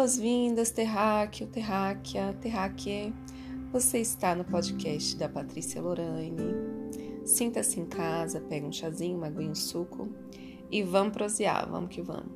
Boas-vindas, 0.00 0.70
terráqueo, 0.70 1.46
terráquea, 1.46 2.32
terráquea. 2.40 3.12
Você 3.70 3.98
está 3.98 4.34
no 4.34 4.46
podcast 4.46 5.14
da 5.14 5.28
Patrícia 5.28 5.78
Lorane. 5.82 6.54
Sinta-se 7.26 7.78
em 7.78 7.84
casa, 7.84 8.40
pega 8.40 8.66
um 8.66 8.72
chazinho, 8.72 9.18
uma 9.18 9.26
aguinha, 9.26 9.50
um 9.50 9.54
suco 9.54 10.08
e 10.70 10.82
vamos 10.82 11.12
prosear, 11.12 11.70
vamos 11.70 11.94
que 11.94 12.00
vamos. 12.00 12.32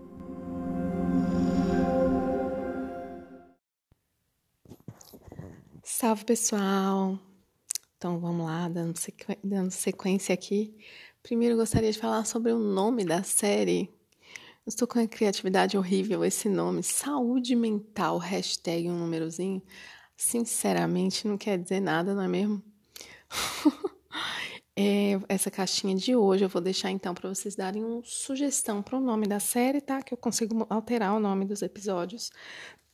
Salve 5.82 6.26
pessoal! 6.26 7.18
Então 7.96 8.21
vamos 8.21 8.44
lá, 8.44 8.68
dando, 8.68 8.93
dando 9.43 9.71
sequência 9.71 10.35
aqui. 10.35 10.76
Primeiro 11.22 11.57
gostaria 11.57 11.90
de 11.90 11.99
falar 11.99 12.26
sobre 12.26 12.53
o 12.53 12.58
nome 12.58 13.07
da 13.07 13.22
série 13.22 13.90
Estou 14.67 14.89
com 14.89 14.99
a 14.99 15.07
criatividade 15.07 15.77
horrível 15.77 16.25
esse 16.25 16.49
nome, 16.49 16.82
saúde 16.82 17.55
mental, 17.55 18.17
hashtag 18.17 18.89
um 18.89 18.99
númerozinho. 18.99 19.63
Sinceramente, 20.17 21.29
não 21.29 21.36
quer 21.36 21.59
dizer 21.59 21.81
nada, 21.81 22.14
não 22.14 22.22
é 22.22 22.29
mesmo? 22.29 22.63
é, 24.75 25.21
essa 25.29 25.50
caixinha 25.50 25.95
de 25.95 26.17
hoje 26.17 26.46
eu 26.46 26.49
vou 26.49 26.63
deixar 26.63 26.91
então 26.91 27.13
para 27.13 27.29
vocês 27.29 27.55
darem 27.55 27.85
uma 27.85 28.00
sugestão 28.05 28.82
para 28.82 28.96
o 28.96 29.00
nome 29.00 29.27
da 29.27 29.39
série, 29.39 29.82
tá? 29.82 30.03
Que 30.03 30.14
eu 30.14 30.19
consigo 30.19 30.67
alterar 30.71 31.14
o 31.14 31.21
nome 31.21 31.44
dos 31.44 31.61
episódios. 31.61 32.31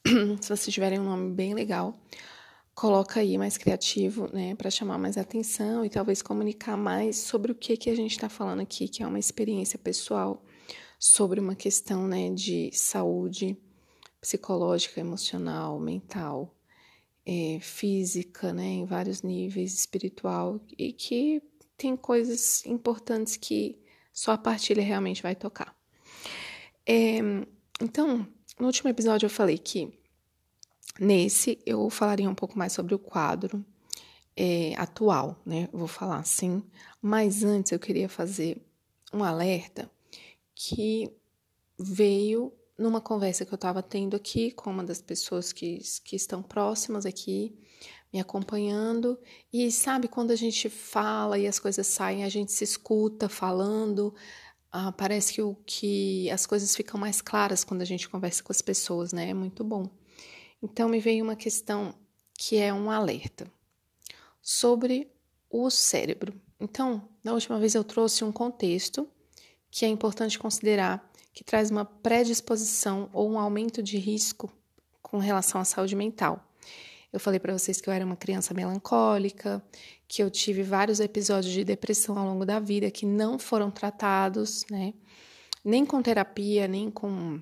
Se 0.40 0.48
vocês 0.48 0.74
tiverem 0.74 0.98
um 0.98 1.04
nome 1.04 1.32
bem 1.32 1.54
legal, 1.54 1.96
coloca 2.74 3.20
aí 3.20 3.38
mais 3.38 3.56
criativo, 3.56 4.28
né, 4.32 4.56
para 4.56 4.70
chamar 4.70 4.98
mais 4.98 5.16
atenção 5.16 5.84
e 5.84 5.88
talvez 5.88 6.20
comunicar 6.20 6.76
mais 6.76 7.18
sobre 7.18 7.52
o 7.52 7.54
que 7.54 7.76
que 7.76 7.90
a 7.90 7.94
gente 7.94 8.10
está 8.10 8.28
falando 8.28 8.60
aqui, 8.60 8.88
que 8.88 9.04
é 9.04 9.06
uma 9.06 9.20
experiência 9.20 9.78
pessoal 9.78 10.42
sobre 11.00 11.40
uma 11.40 11.54
questão 11.54 12.06
né, 12.06 12.28
de 12.28 12.70
saúde 12.74 13.56
psicológica, 14.20 15.00
emocional, 15.00 15.80
mental, 15.80 16.54
é, 17.24 17.58
física, 17.58 18.52
né, 18.52 18.66
em 18.66 18.84
vários 18.84 19.22
níveis, 19.22 19.72
espiritual, 19.72 20.60
e 20.76 20.92
que 20.92 21.42
tem 21.74 21.96
coisas 21.96 22.66
importantes 22.66 23.38
que 23.38 23.80
só 24.12 24.32
a 24.32 24.38
partilha 24.38 24.82
realmente 24.82 25.22
vai 25.22 25.34
tocar. 25.34 25.74
É, 26.86 27.18
então, 27.80 28.28
no 28.58 28.66
último 28.66 28.90
episódio 28.90 29.24
eu 29.24 29.30
falei 29.30 29.56
que 29.56 29.90
nesse 30.98 31.58
eu 31.64 31.88
falaria 31.88 32.28
um 32.28 32.34
pouco 32.34 32.58
mais 32.58 32.74
sobre 32.74 32.94
o 32.94 32.98
quadro 32.98 33.64
é, 34.36 34.74
atual, 34.76 35.40
né? 35.46 35.66
Vou 35.72 35.88
falar 35.88 36.18
assim, 36.18 36.62
mas 37.00 37.42
antes 37.42 37.72
eu 37.72 37.78
queria 37.78 38.08
fazer 38.08 38.60
um 39.14 39.24
alerta 39.24 39.90
que 40.62 41.10
veio 41.78 42.52
numa 42.76 43.00
conversa 43.00 43.46
que 43.46 43.52
eu 43.52 43.56
estava 43.56 43.82
tendo 43.82 44.14
aqui 44.14 44.50
com 44.50 44.70
uma 44.70 44.84
das 44.84 45.00
pessoas 45.00 45.54
que, 45.54 45.80
que 46.04 46.14
estão 46.14 46.42
próximas 46.42 47.06
aqui, 47.06 47.58
me 48.12 48.20
acompanhando. 48.20 49.18
E 49.50 49.72
sabe, 49.72 50.06
quando 50.06 50.32
a 50.32 50.36
gente 50.36 50.68
fala 50.68 51.38
e 51.38 51.46
as 51.46 51.58
coisas 51.58 51.86
saem, 51.86 52.24
a 52.24 52.28
gente 52.28 52.52
se 52.52 52.62
escuta 52.62 53.26
falando. 53.26 54.14
Ah, 54.70 54.92
parece 54.92 55.32
que, 55.32 55.40
o, 55.40 55.54
que 55.64 56.30
as 56.30 56.44
coisas 56.44 56.76
ficam 56.76 57.00
mais 57.00 57.22
claras 57.22 57.64
quando 57.64 57.80
a 57.80 57.86
gente 57.86 58.06
conversa 58.06 58.42
com 58.42 58.52
as 58.52 58.60
pessoas, 58.60 59.14
né? 59.14 59.30
É 59.30 59.34
muito 59.34 59.64
bom. 59.64 59.88
Então, 60.62 60.90
me 60.90 61.00
veio 61.00 61.24
uma 61.24 61.36
questão 61.36 61.94
que 62.34 62.58
é 62.58 62.72
um 62.72 62.90
alerta 62.90 63.50
sobre 64.42 65.10
o 65.48 65.70
cérebro. 65.70 66.38
Então, 66.60 67.08
na 67.24 67.32
última 67.32 67.58
vez 67.58 67.74
eu 67.74 67.82
trouxe 67.82 68.24
um 68.24 68.32
contexto 68.32 69.08
que 69.70 69.84
é 69.84 69.88
importante 69.88 70.38
considerar 70.38 71.08
que 71.32 71.44
traz 71.44 71.70
uma 71.70 71.84
predisposição 71.84 73.08
ou 73.12 73.30
um 73.30 73.38
aumento 73.38 73.82
de 73.82 73.96
risco 73.98 74.50
com 75.00 75.18
relação 75.18 75.60
à 75.60 75.64
saúde 75.64 75.94
mental. 75.94 76.44
Eu 77.12 77.18
falei 77.18 77.40
para 77.40 77.52
vocês 77.52 77.80
que 77.80 77.88
eu 77.88 77.92
era 77.92 78.04
uma 78.04 78.16
criança 78.16 78.54
melancólica, 78.54 79.62
que 80.06 80.22
eu 80.22 80.30
tive 80.30 80.62
vários 80.62 81.00
episódios 81.00 81.52
de 81.52 81.64
depressão 81.64 82.16
ao 82.18 82.26
longo 82.26 82.44
da 82.44 82.60
vida 82.60 82.90
que 82.90 83.04
não 83.04 83.38
foram 83.38 83.70
tratados, 83.70 84.64
né? 84.70 84.94
Nem 85.64 85.84
com 85.84 86.00
terapia, 86.00 86.68
nem 86.68 86.90
com, 86.90 87.40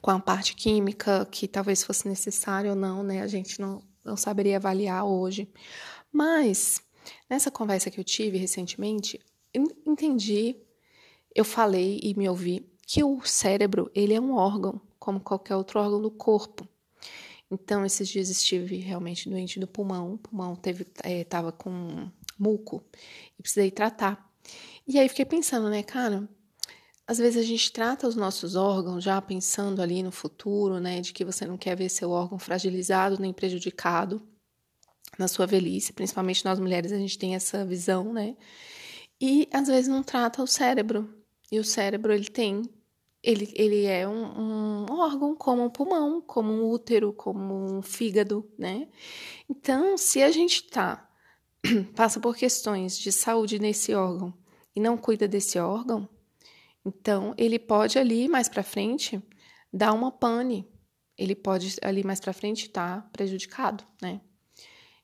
com 0.00 0.10
a 0.10 0.18
parte 0.18 0.54
química, 0.54 1.26
que 1.30 1.46
talvez 1.46 1.84
fosse 1.84 2.08
necessário 2.08 2.70
ou 2.70 2.76
não, 2.76 3.02
né? 3.02 3.22
A 3.22 3.26
gente 3.26 3.60
não, 3.60 3.82
não 4.04 4.16
saberia 4.16 4.56
avaliar 4.56 5.04
hoje. 5.04 5.48
Mas, 6.12 6.82
nessa 7.30 7.50
conversa 7.50 7.90
que 7.90 8.00
eu 8.00 8.04
tive 8.04 8.36
recentemente, 8.36 9.20
entendi 9.86 10.56
eu 11.36 11.44
falei 11.44 12.00
e 12.02 12.14
me 12.14 12.28
ouvi 12.28 12.66
que 12.86 13.04
o 13.04 13.20
cérebro 13.22 13.90
ele 13.94 14.14
é 14.14 14.20
um 14.20 14.34
órgão, 14.34 14.80
como 14.98 15.20
qualquer 15.20 15.54
outro 15.54 15.78
órgão 15.78 16.00
do 16.00 16.10
corpo. 16.10 16.66
Então, 17.50 17.84
esses 17.84 18.08
dias 18.08 18.30
estive 18.30 18.76
realmente 18.76 19.28
doente 19.28 19.60
do 19.60 19.66
pulmão, 19.66 20.14
o 20.14 20.18
pulmão 20.18 20.56
teve, 20.56 20.86
estava 21.04 21.50
é, 21.50 21.52
com 21.52 22.10
muco 22.38 22.82
e 23.38 23.42
precisei 23.42 23.70
tratar. 23.70 24.32
E 24.86 24.98
aí 24.98 25.08
fiquei 25.08 25.26
pensando, 25.26 25.68
né, 25.68 25.82
cara, 25.82 26.28
às 27.06 27.18
vezes 27.18 27.40
a 27.40 27.46
gente 27.46 27.70
trata 27.70 28.08
os 28.08 28.16
nossos 28.16 28.56
órgãos 28.56 29.04
já 29.04 29.20
pensando 29.20 29.82
ali 29.82 30.02
no 30.02 30.10
futuro, 30.10 30.80
né, 30.80 31.00
de 31.00 31.12
que 31.12 31.24
você 31.24 31.44
não 31.44 31.58
quer 31.58 31.76
ver 31.76 31.88
seu 31.88 32.10
órgão 32.10 32.38
fragilizado 32.38 33.20
nem 33.20 33.32
prejudicado 33.32 34.22
na 35.18 35.28
sua 35.28 35.46
velhice, 35.46 35.92
principalmente 35.92 36.44
nós 36.44 36.58
mulheres 36.58 36.92
a 36.92 36.98
gente 36.98 37.18
tem 37.18 37.34
essa 37.34 37.64
visão, 37.64 38.12
né? 38.12 38.36
E 39.20 39.48
às 39.52 39.68
vezes 39.68 39.88
não 39.88 40.02
trata 40.02 40.42
o 40.42 40.46
cérebro, 40.46 41.08
e 41.50 41.58
o 41.58 41.64
cérebro, 41.64 42.12
ele 42.12 42.28
tem, 42.28 42.62
ele, 43.22 43.52
ele 43.54 43.84
é 43.84 44.06
um, 44.06 44.86
um 44.90 44.98
órgão 44.98 45.34
como 45.34 45.64
um 45.64 45.70
pulmão, 45.70 46.20
como 46.20 46.52
um 46.52 46.70
útero, 46.70 47.12
como 47.12 47.78
um 47.78 47.82
fígado, 47.82 48.48
né? 48.58 48.88
Então, 49.48 49.96
se 49.96 50.22
a 50.22 50.30
gente 50.30 50.64
tá, 50.64 51.08
passa 51.94 52.20
por 52.20 52.36
questões 52.36 52.98
de 52.98 53.12
saúde 53.12 53.58
nesse 53.58 53.94
órgão 53.94 54.32
e 54.74 54.80
não 54.80 54.96
cuida 54.96 55.26
desse 55.28 55.58
órgão, 55.58 56.08
então 56.84 57.34
ele 57.36 57.58
pode 57.58 57.98
ali 57.98 58.28
mais 58.28 58.48
para 58.48 58.62
frente 58.62 59.20
dar 59.72 59.92
uma 59.92 60.10
pane, 60.10 60.68
ele 61.18 61.34
pode 61.34 61.76
ali 61.82 62.04
mais 62.04 62.20
para 62.20 62.32
frente 62.32 62.66
estar 62.66 63.02
tá 63.02 63.08
prejudicado, 63.12 63.84
né? 64.00 64.20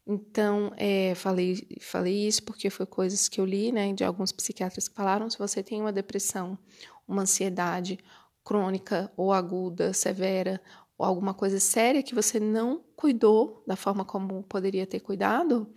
Então, 0.07 0.73
é, 0.77 1.15
falei, 1.15 1.65
falei 1.81 2.27
isso 2.27 2.43
porque 2.43 2.69
foi 2.71 2.85
coisas 2.87 3.29
que 3.29 3.41
eu 3.41 3.45
li, 3.45 3.71
né, 3.71 3.93
de 3.93 4.03
alguns 4.03 4.33
psiquiatras 4.33 4.89
que 4.89 4.95
falaram, 4.95 5.31
se 5.31 5.39
você 5.39 5.63
tem 5.63 5.81
uma 5.81 5.93
depressão, 5.93 6.59
uma 7.07 7.23
ansiedade 7.23 7.99
crônica 8.45 9.13
ou 9.17 9.33
aguda, 9.33 9.93
severa, 9.93 10.61
ou 10.99 11.07
alguma 11.07 11.33
coisa 11.33 11.61
séria 11.61 12.03
que 12.03 12.15
você 12.15 12.41
não 12.41 12.83
cuidou 12.97 13.63
da 13.67 13.77
forma 13.77 14.05
como 14.05 14.43
poderia 14.43 14.87
ter 14.87 15.01
cuidado, 15.01 15.73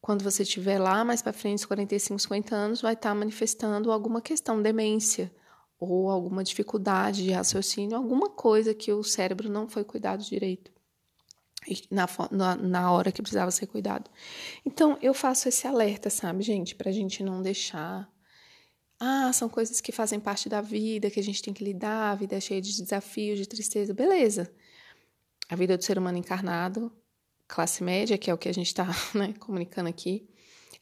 quando 0.00 0.22
você 0.22 0.42
estiver 0.42 0.78
lá 0.78 1.02
mais 1.02 1.22
para 1.22 1.32
frente, 1.32 1.66
45, 1.66 2.20
50 2.20 2.54
anos, 2.54 2.82
vai 2.82 2.92
estar 2.92 3.10
tá 3.10 3.14
manifestando 3.14 3.90
alguma 3.90 4.20
questão, 4.20 4.60
demência, 4.60 5.32
ou 5.80 6.10
alguma 6.10 6.44
dificuldade 6.44 7.24
de 7.24 7.30
raciocínio, 7.30 7.96
alguma 7.96 8.28
coisa 8.28 8.74
que 8.74 8.92
o 8.92 9.02
cérebro 9.02 9.50
não 9.50 9.68
foi 9.68 9.84
cuidado 9.84 10.22
direito 10.22 10.77
na, 11.90 12.56
na, 12.56 12.92
hora 12.92 13.12
que 13.12 13.22
precisava 13.22 13.50
ser 13.50 13.66
cuidado. 13.66 14.10
Então, 14.64 14.98
eu 15.02 15.12
faço 15.12 15.48
esse 15.48 15.66
alerta, 15.66 16.08
sabe, 16.10 16.42
gente, 16.42 16.74
para 16.74 16.90
a 16.90 16.92
gente 16.92 17.22
não 17.22 17.42
deixar. 17.42 18.08
Ah, 19.00 19.32
são 19.32 19.48
coisas 19.48 19.80
que 19.80 19.92
fazem 19.92 20.18
parte 20.18 20.48
da 20.48 20.60
vida, 20.60 21.10
que 21.10 21.20
a 21.20 21.22
gente 21.22 21.42
tem 21.42 21.54
que 21.54 21.64
lidar, 21.64 22.12
a 22.12 22.14
vida 22.14 22.36
é 22.36 22.40
cheia 22.40 22.60
de 22.60 22.82
desafios, 22.82 23.38
de 23.38 23.46
tristeza. 23.46 23.94
Beleza. 23.94 24.52
A 25.48 25.56
vida 25.56 25.76
do 25.76 25.84
ser 25.84 25.98
humano 25.98 26.18
encarnado, 26.18 26.92
classe 27.46 27.82
média, 27.82 28.18
que 28.18 28.30
é 28.30 28.34
o 28.34 28.38
que 28.38 28.48
a 28.48 28.54
gente 28.54 28.66
está 28.66 28.86
né, 29.14 29.34
comunicando 29.38 29.88
aqui, 29.88 30.28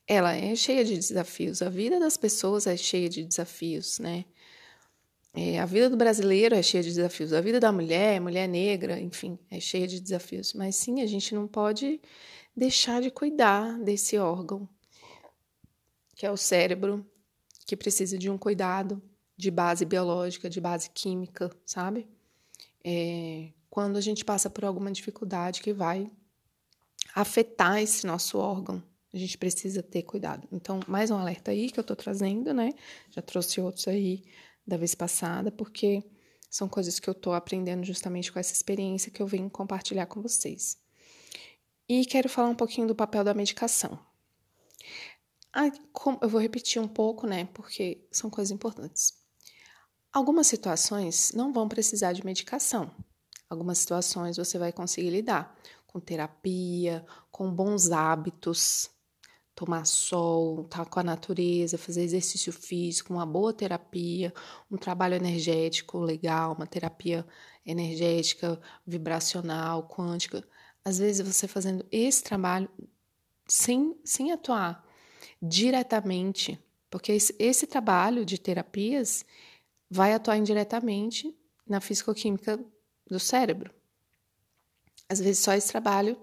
ela 0.06 0.34
é 0.34 0.54
cheia 0.54 0.84
de 0.84 0.94
desafios. 0.94 1.62
A 1.62 1.69
vida 1.69 1.98
das 1.98 2.16
pessoas 2.16 2.66
é 2.66 2.76
cheia 2.76 3.08
de 3.08 3.25
desafios, 3.25 3.99
né? 3.99 4.25
É, 5.38 5.61
a 5.61 5.67
vida 5.67 5.91
do 5.91 5.99
brasileiro 5.99 6.55
é 6.55 6.62
cheia 6.62 6.83
de 6.83 6.88
desafios, 6.88 7.35
a 7.35 7.43
vida 7.43 7.61
da 7.61 7.71
mulher, 7.71 8.19
mulher 8.23 8.49
negra, 8.49 8.99
enfim, 8.99 9.38
é 9.50 9.61
cheia 9.61 9.87
de 9.87 10.00
desafios. 10.00 10.55
Mas 10.55 10.77
sim, 10.77 11.03
a 11.03 11.06
gente 11.06 11.35
não 11.35 11.47
pode 11.47 12.00
deixar 12.56 13.03
de 13.03 13.11
cuidar 13.11 13.79
desse 13.81 14.17
órgão, 14.17 14.67
que 16.15 16.25
é 16.25 16.31
o 16.31 16.38
cérebro, 16.38 17.06
que 17.67 17.77
precisa 17.77 18.17
de 18.17 18.31
um 18.31 18.38
cuidado 18.38 19.03
de 19.37 19.50
base 19.50 19.85
biológica, 19.85 20.49
de 20.49 20.59
base 20.59 20.88
química, 20.88 21.50
sabe? 21.67 22.09
É, 22.83 23.50
quando 23.69 23.99
a 23.99 24.00
gente 24.00 24.25
passa 24.25 24.49
por 24.49 24.65
alguma 24.65 24.91
dificuldade 24.91 25.61
que 25.61 25.75
vai 25.75 26.11
afetar 27.15 27.83
esse 27.83 28.06
nosso 28.06 28.38
órgão, 28.38 28.83
a 29.12 29.19
gente 29.19 29.37
precisa 29.37 29.83
ter 29.83 30.03
cuidado. 30.03 30.49
Então, 30.50 30.81
mais 30.88 31.11
um 31.11 31.17
alerta 31.17 31.50
aí 31.50 31.71
que 31.71 31.79
eu 31.79 31.85
tô 31.85 31.94
trazendo, 31.94 32.55
né? 32.55 32.73
Já 33.11 33.21
trouxe 33.21 33.61
outros 33.61 33.87
aí 33.87 34.25
da 34.66 34.76
vez 34.76 34.94
passada, 34.94 35.50
porque 35.50 36.02
são 36.50 36.68
coisas 36.68 36.98
que 36.98 37.08
eu 37.08 37.12
estou 37.12 37.34
aprendendo 37.34 37.84
justamente 37.84 38.32
com 38.32 38.38
essa 38.38 38.52
experiência 38.52 39.12
que 39.12 39.22
eu 39.22 39.26
venho 39.26 39.50
compartilhar 39.50 40.06
com 40.06 40.22
vocês. 40.22 40.78
E 41.88 42.04
quero 42.04 42.28
falar 42.28 42.48
um 42.48 42.54
pouquinho 42.54 42.88
do 42.88 42.94
papel 42.94 43.22
da 43.22 43.34
medicação. 43.34 43.98
Eu 46.20 46.28
vou 46.28 46.40
repetir 46.40 46.82
um 46.82 46.88
pouco, 46.88 47.26
né? 47.26 47.46
Porque 47.54 48.06
são 48.10 48.28
coisas 48.28 48.50
importantes. 48.50 49.14
Algumas 50.12 50.46
situações 50.46 51.32
não 51.32 51.52
vão 51.52 51.68
precisar 51.68 52.12
de 52.12 52.24
medicação. 52.24 52.90
Algumas 53.48 53.78
situações 53.78 54.36
você 54.36 54.58
vai 54.58 54.72
conseguir 54.72 55.10
lidar 55.10 55.56
com 55.86 56.00
terapia, 56.00 57.06
com 57.30 57.50
bons 57.50 57.90
hábitos, 57.90 58.90
tomar 59.56 59.87
sol, 59.87 60.61
estar 60.62 60.85
tá 60.85 60.91
com 60.91 61.00
a 61.00 61.03
natureza, 61.03 61.79
fazer 61.79 62.03
exercício 62.03 62.53
físico, 62.53 63.14
uma 63.14 63.25
boa 63.25 63.55
terapia, 63.55 64.32
um 64.70 64.76
trabalho 64.76 65.14
energético 65.14 65.99
legal, 65.99 66.53
uma 66.53 66.67
terapia 66.67 67.26
energética, 67.64 68.61
vibracional, 68.87 69.88
quântica. 69.88 70.47
Às 70.85 70.99
vezes 70.99 71.26
você 71.26 71.49
fazendo 71.49 71.87
esse 71.91 72.23
trabalho 72.23 72.69
sem, 73.49 73.99
sem 74.05 74.31
atuar 74.31 74.87
diretamente, 75.41 76.62
porque 76.91 77.12
esse, 77.12 77.35
esse 77.38 77.67
trabalho 77.67 78.26
de 78.26 78.38
terapias 78.38 79.25
vai 79.91 80.12
atuar 80.12 80.37
indiretamente 80.37 81.35
na 81.67 81.81
fisicoquímica 81.81 82.62
do 83.11 83.19
cérebro. 83.19 83.75
Às 85.09 85.20
vezes, 85.20 85.38
só 85.38 85.55
esse 85.55 85.69
trabalho, 85.69 86.19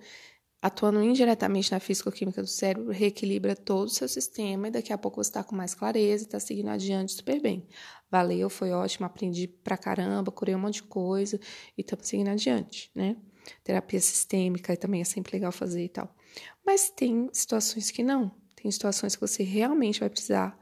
atuando 0.64 1.04
indiretamente 1.04 1.74
na 1.74 1.80
fisicoquímica 1.82 2.42
do 2.42 2.48
cérebro, 2.48 2.90
reequilibra 2.90 3.54
todo 3.54 3.88
o 3.88 3.90
seu 3.90 4.08
sistema 4.08 4.70
e 4.70 4.72
daqui 4.72 4.94
a 4.94 4.98
pouco 4.98 5.22
você 5.22 5.30
está 5.30 5.44
com 5.44 5.54
mais 5.54 5.76
clareza 5.76 6.24
e 6.24 6.26
está 6.26 6.40
seguindo 6.40 6.70
adiante 6.70 7.12
super 7.12 7.42
bem. 7.42 7.68
Valeu, 8.10 8.50
foi 8.50 8.72
ótimo, 8.72 9.06
aprendi 9.06 9.46
pra 9.46 9.76
caramba, 9.76 10.32
curei 10.32 10.56
um 10.56 10.60
monte 10.60 10.76
de 10.76 10.84
coisa 10.84 11.38
e 11.78 11.82
estamos 11.82 12.08
seguindo 12.08 12.30
adiante, 12.30 12.90
né? 12.96 13.18
Terapia 13.62 14.00
sistêmica 14.00 14.78
também 14.78 15.02
é 15.02 15.04
sempre 15.04 15.34
legal 15.34 15.52
fazer 15.52 15.84
e 15.84 15.90
tal. 15.90 16.16
Mas 16.66 16.90
tem 16.90 17.30
situações 17.34 17.92
que 17.92 18.02
não. 18.02 18.32
Tem 18.56 18.72
situações 18.72 19.18
que 19.18 19.22
você 19.22 19.44
realmente 19.44 20.00
vai 20.00 20.10
precisar 20.10 20.58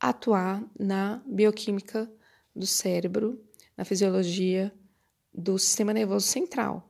atuar 0.00 0.60
na 0.76 1.22
bioquímica 1.24 2.12
do 2.52 2.66
cérebro, 2.66 3.40
na 3.76 3.84
fisiologia 3.84 4.74
do 5.32 5.56
sistema 5.56 5.92
nervoso 5.92 6.26
central. 6.26 6.89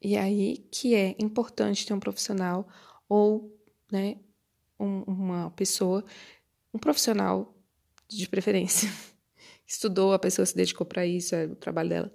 E 0.00 0.16
aí 0.16 0.58
que 0.70 0.94
é 0.94 1.16
importante 1.18 1.86
ter 1.86 1.94
um 1.94 2.00
profissional 2.00 2.68
ou 3.08 3.56
né, 3.90 4.16
um, 4.78 5.02
uma 5.02 5.50
pessoa, 5.50 6.04
um 6.72 6.78
profissional 6.78 7.54
de 8.08 8.28
preferência, 8.28 8.88
estudou, 9.66 10.12
a 10.12 10.18
pessoa 10.18 10.46
se 10.46 10.54
dedicou 10.56 10.86
para 10.86 11.06
isso, 11.06 11.34
é 11.34 11.46
o 11.46 11.56
trabalho 11.56 11.88
dela, 11.88 12.14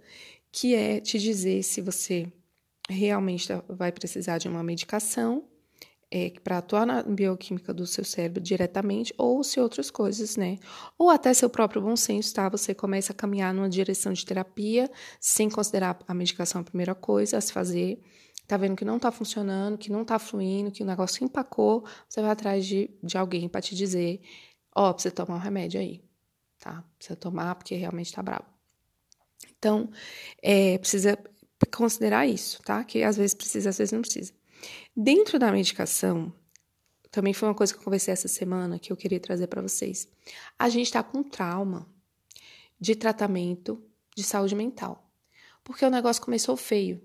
que 0.51 0.75
é 0.75 0.99
te 0.99 1.19
dizer 1.19 1.63
se 1.63 1.81
você 1.81 2.31
realmente 2.89 3.47
vai 3.67 3.91
precisar 3.91 4.37
de 4.37 4.47
uma 4.47 4.63
medicação 4.63 5.50
é, 6.11 6.33
para 6.43 6.57
atuar 6.57 6.85
na 6.85 7.01
bioquímica 7.01 7.73
do 7.73 7.87
seu 7.87 8.03
cérebro 8.03 8.41
diretamente, 8.41 9.13
ou 9.17 9.41
se 9.43 9.59
outras 9.61 9.89
coisas, 9.89 10.35
né? 10.35 10.57
Ou 10.97 11.09
até 11.09 11.33
seu 11.33 11.49
próprio 11.49 11.81
bom 11.81 11.95
senso, 11.95 12.33
tá? 12.33 12.49
Você 12.49 12.75
começa 12.75 13.13
a 13.13 13.15
caminhar 13.15 13.53
numa 13.53 13.69
direção 13.69 14.11
de 14.11 14.25
terapia, 14.25 14.91
sem 15.19 15.49
considerar 15.49 15.97
a 16.05 16.13
medicação 16.13 16.61
a 16.61 16.63
primeira 16.65 16.93
coisa 16.93 17.37
a 17.37 17.41
se 17.41 17.53
fazer. 17.53 18.01
Tá 18.45 18.57
vendo 18.57 18.75
que 18.75 18.83
não 18.83 18.99
tá 18.99 19.09
funcionando, 19.11 19.77
que 19.77 19.89
não 19.89 20.03
tá 20.03 20.19
fluindo, 20.19 20.71
que 20.71 20.83
o 20.83 20.85
negócio 20.85 21.23
empacou, 21.23 21.85
você 22.09 22.21
vai 22.21 22.31
atrás 22.31 22.65
de, 22.65 22.89
de 23.01 23.17
alguém 23.17 23.47
para 23.47 23.61
te 23.61 23.73
dizer: 23.73 24.19
Ó, 24.75 24.89
oh, 24.89 24.93
precisa 24.93 25.15
tomar 25.15 25.35
um 25.35 25.39
remédio 25.39 25.79
aí, 25.79 26.03
tá? 26.59 26.83
Precisa 26.97 27.15
tomar 27.15 27.55
porque 27.55 27.75
realmente 27.75 28.11
tá 28.11 28.21
bravo. 28.21 28.45
Então, 29.57 29.89
é, 30.41 30.77
precisa 30.77 31.17
considerar 31.73 32.27
isso, 32.27 32.61
tá? 32.63 32.83
Que 32.83 33.03
às 33.03 33.15
vezes 33.15 33.33
precisa, 33.33 33.69
às 33.69 33.77
vezes 33.77 33.93
não 33.93 34.01
precisa. 34.01 34.33
Dentro 34.95 35.39
da 35.39 35.51
medicação, 35.51 36.33
também 37.11 37.33
foi 37.33 37.49
uma 37.49 37.55
coisa 37.55 37.73
que 37.73 37.79
eu 37.79 37.83
conversei 37.83 38.13
essa 38.13 38.27
semana 38.27 38.79
que 38.79 38.91
eu 38.91 38.97
queria 38.97 39.19
trazer 39.19 39.47
para 39.47 39.61
vocês. 39.61 40.07
A 40.57 40.69
gente 40.69 40.85
está 40.85 41.03
com 41.03 41.21
trauma 41.21 41.87
de 42.79 42.95
tratamento 42.95 43.83
de 44.15 44.23
saúde 44.23 44.55
mental, 44.55 45.11
porque 45.63 45.85
o 45.85 45.89
negócio 45.89 46.21
começou 46.21 46.55
feio. 46.55 47.01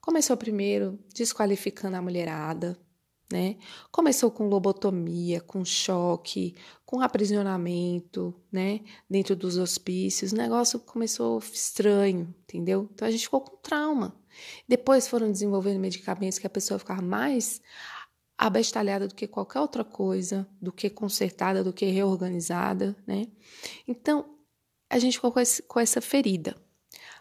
Começou 0.00 0.36
primeiro 0.36 0.98
desqualificando 1.14 1.96
a 1.96 2.02
mulherada, 2.02 2.78
né? 3.32 3.56
Começou 3.90 4.30
com 4.30 4.48
lobotomia, 4.48 5.40
com 5.40 5.64
choque, 5.64 6.54
com 6.84 7.00
aprisionamento, 7.00 8.34
né? 8.52 8.80
Dentro 9.08 9.34
dos 9.34 9.56
hospícios. 9.56 10.32
O 10.32 10.36
negócio 10.36 10.78
começou 10.80 11.38
estranho, 11.38 12.34
entendeu? 12.42 12.88
Então 12.92 13.08
a 13.08 13.10
gente 13.10 13.24
ficou 13.24 13.40
com 13.40 13.56
trauma. 13.56 14.14
Depois 14.68 15.08
foram 15.08 15.30
desenvolvendo 15.30 15.78
medicamentos 15.78 16.38
que 16.38 16.46
a 16.46 16.50
pessoa 16.50 16.78
ficava 16.78 17.02
mais 17.02 17.60
abestalhada 18.36 19.06
do 19.06 19.14
que 19.14 19.26
qualquer 19.26 19.60
outra 19.60 19.84
coisa, 19.84 20.46
do 20.60 20.72
que 20.72 20.90
consertada, 20.90 21.62
do 21.62 21.72
que 21.72 21.86
reorganizada, 21.86 22.96
né? 23.06 23.26
Então, 23.86 24.36
a 24.90 24.98
gente 24.98 25.14
ficou 25.14 25.32
com, 25.32 25.40
esse, 25.40 25.62
com 25.62 25.80
essa 25.80 26.00
ferida. 26.00 26.56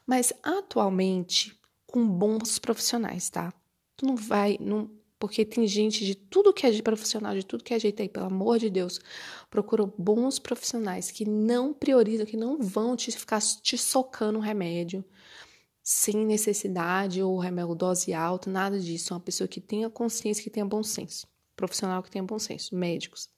Mas 0.05 0.33
atualmente, 0.43 1.57
com 1.85 2.07
bons 2.07 2.59
profissionais, 2.59 3.29
tá? 3.29 3.53
Tu 3.95 4.05
não 4.05 4.15
vai, 4.15 4.57
não, 4.59 4.89
porque 5.19 5.45
tem 5.45 5.65
gente 5.65 6.05
de 6.05 6.15
tudo 6.15 6.51
que 6.51 6.65
é 6.65 6.71
de 6.71 6.83
profissional, 6.83 7.33
de 7.33 7.45
tudo 7.45 7.63
que 7.63 7.73
é 7.73 7.79
jeito 7.79 8.01
aí, 8.01 8.09
pelo 8.09 8.25
amor 8.25 8.59
de 8.59 8.69
Deus, 8.69 8.99
procura 9.49 9.85
bons 9.97 10.37
profissionais 10.37 11.11
que 11.11 11.23
não 11.23 11.73
priorizam, 11.73 12.25
que 12.25 12.35
não 12.35 12.59
vão 12.59 12.95
te 12.95 13.11
ficar 13.11 13.41
te 13.41 13.77
socando 13.77 14.39
um 14.39 14.41
remédio, 14.41 15.05
sem 15.83 16.25
necessidade 16.25 17.21
ou 17.21 17.37
remédio 17.37 17.75
dose 17.75 18.13
alta, 18.13 18.49
nada 18.49 18.79
disso. 18.79 19.13
Uma 19.13 19.19
pessoa 19.19 19.47
que 19.47 19.59
tenha 19.59 19.89
consciência, 19.89 20.41
que 20.41 20.49
tenha 20.49 20.65
bom 20.65 20.81
senso. 20.81 21.27
Profissional 21.55 22.01
que 22.01 22.09
tenha 22.09 22.23
bom 22.23 22.39
senso, 22.39 22.73
médicos. 22.75 23.29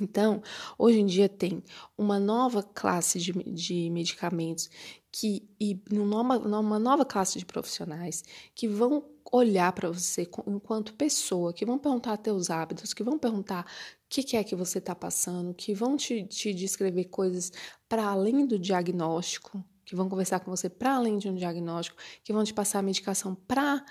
Então, 0.00 0.42
hoje 0.78 1.00
em 1.00 1.06
dia 1.06 1.28
tem 1.28 1.62
uma 1.96 2.20
nova 2.20 2.62
classe 2.62 3.18
de, 3.18 3.32
de 3.32 3.90
medicamentos 3.90 4.70
que, 5.10 5.48
e 5.58 5.80
numa, 5.90 6.38
numa 6.38 6.78
nova 6.78 7.04
classe 7.04 7.38
de 7.38 7.44
profissionais 7.44 8.22
que 8.54 8.68
vão 8.68 9.04
olhar 9.32 9.72
para 9.72 9.90
você 9.90 10.28
enquanto 10.46 10.94
pessoa, 10.94 11.52
que 11.52 11.66
vão 11.66 11.78
perguntar 11.78 12.16
teus 12.18 12.50
hábitos, 12.50 12.94
que 12.94 13.02
vão 13.02 13.18
perguntar 13.18 13.64
o 13.64 14.08
que, 14.08 14.22
que 14.22 14.36
é 14.36 14.44
que 14.44 14.54
você 14.54 14.78
está 14.78 14.94
passando, 14.94 15.52
que 15.52 15.74
vão 15.74 15.96
te, 15.96 16.24
te 16.24 16.54
descrever 16.54 17.06
coisas 17.06 17.52
para 17.88 18.04
além 18.04 18.46
do 18.46 18.58
diagnóstico, 18.58 19.62
que 19.88 19.96
vão 19.96 20.06
conversar 20.06 20.40
com 20.40 20.50
você 20.50 20.68
para 20.68 20.96
além 20.96 21.16
de 21.16 21.30
um 21.30 21.34
diagnóstico, 21.34 21.96
que 22.22 22.30
vão 22.30 22.44
te 22.44 22.52
passar 22.52 22.80
a 22.80 22.82
medicação 22.82 23.34
para 23.34 23.82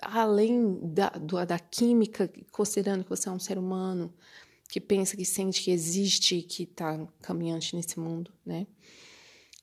além 0.00 0.78
da, 0.94 1.08
do, 1.08 1.44
da 1.44 1.58
química, 1.58 2.32
considerando 2.52 3.02
que 3.02 3.10
você 3.10 3.28
é 3.28 3.32
um 3.32 3.40
ser 3.40 3.58
humano 3.58 4.14
que 4.68 4.80
pensa, 4.80 5.16
que 5.16 5.24
sente, 5.24 5.60
que 5.60 5.72
existe, 5.72 6.42
que 6.42 6.62
está 6.62 6.96
caminhante 7.20 7.74
nesse 7.74 7.98
mundo, 7.98 8.32
né? 8.46 8.68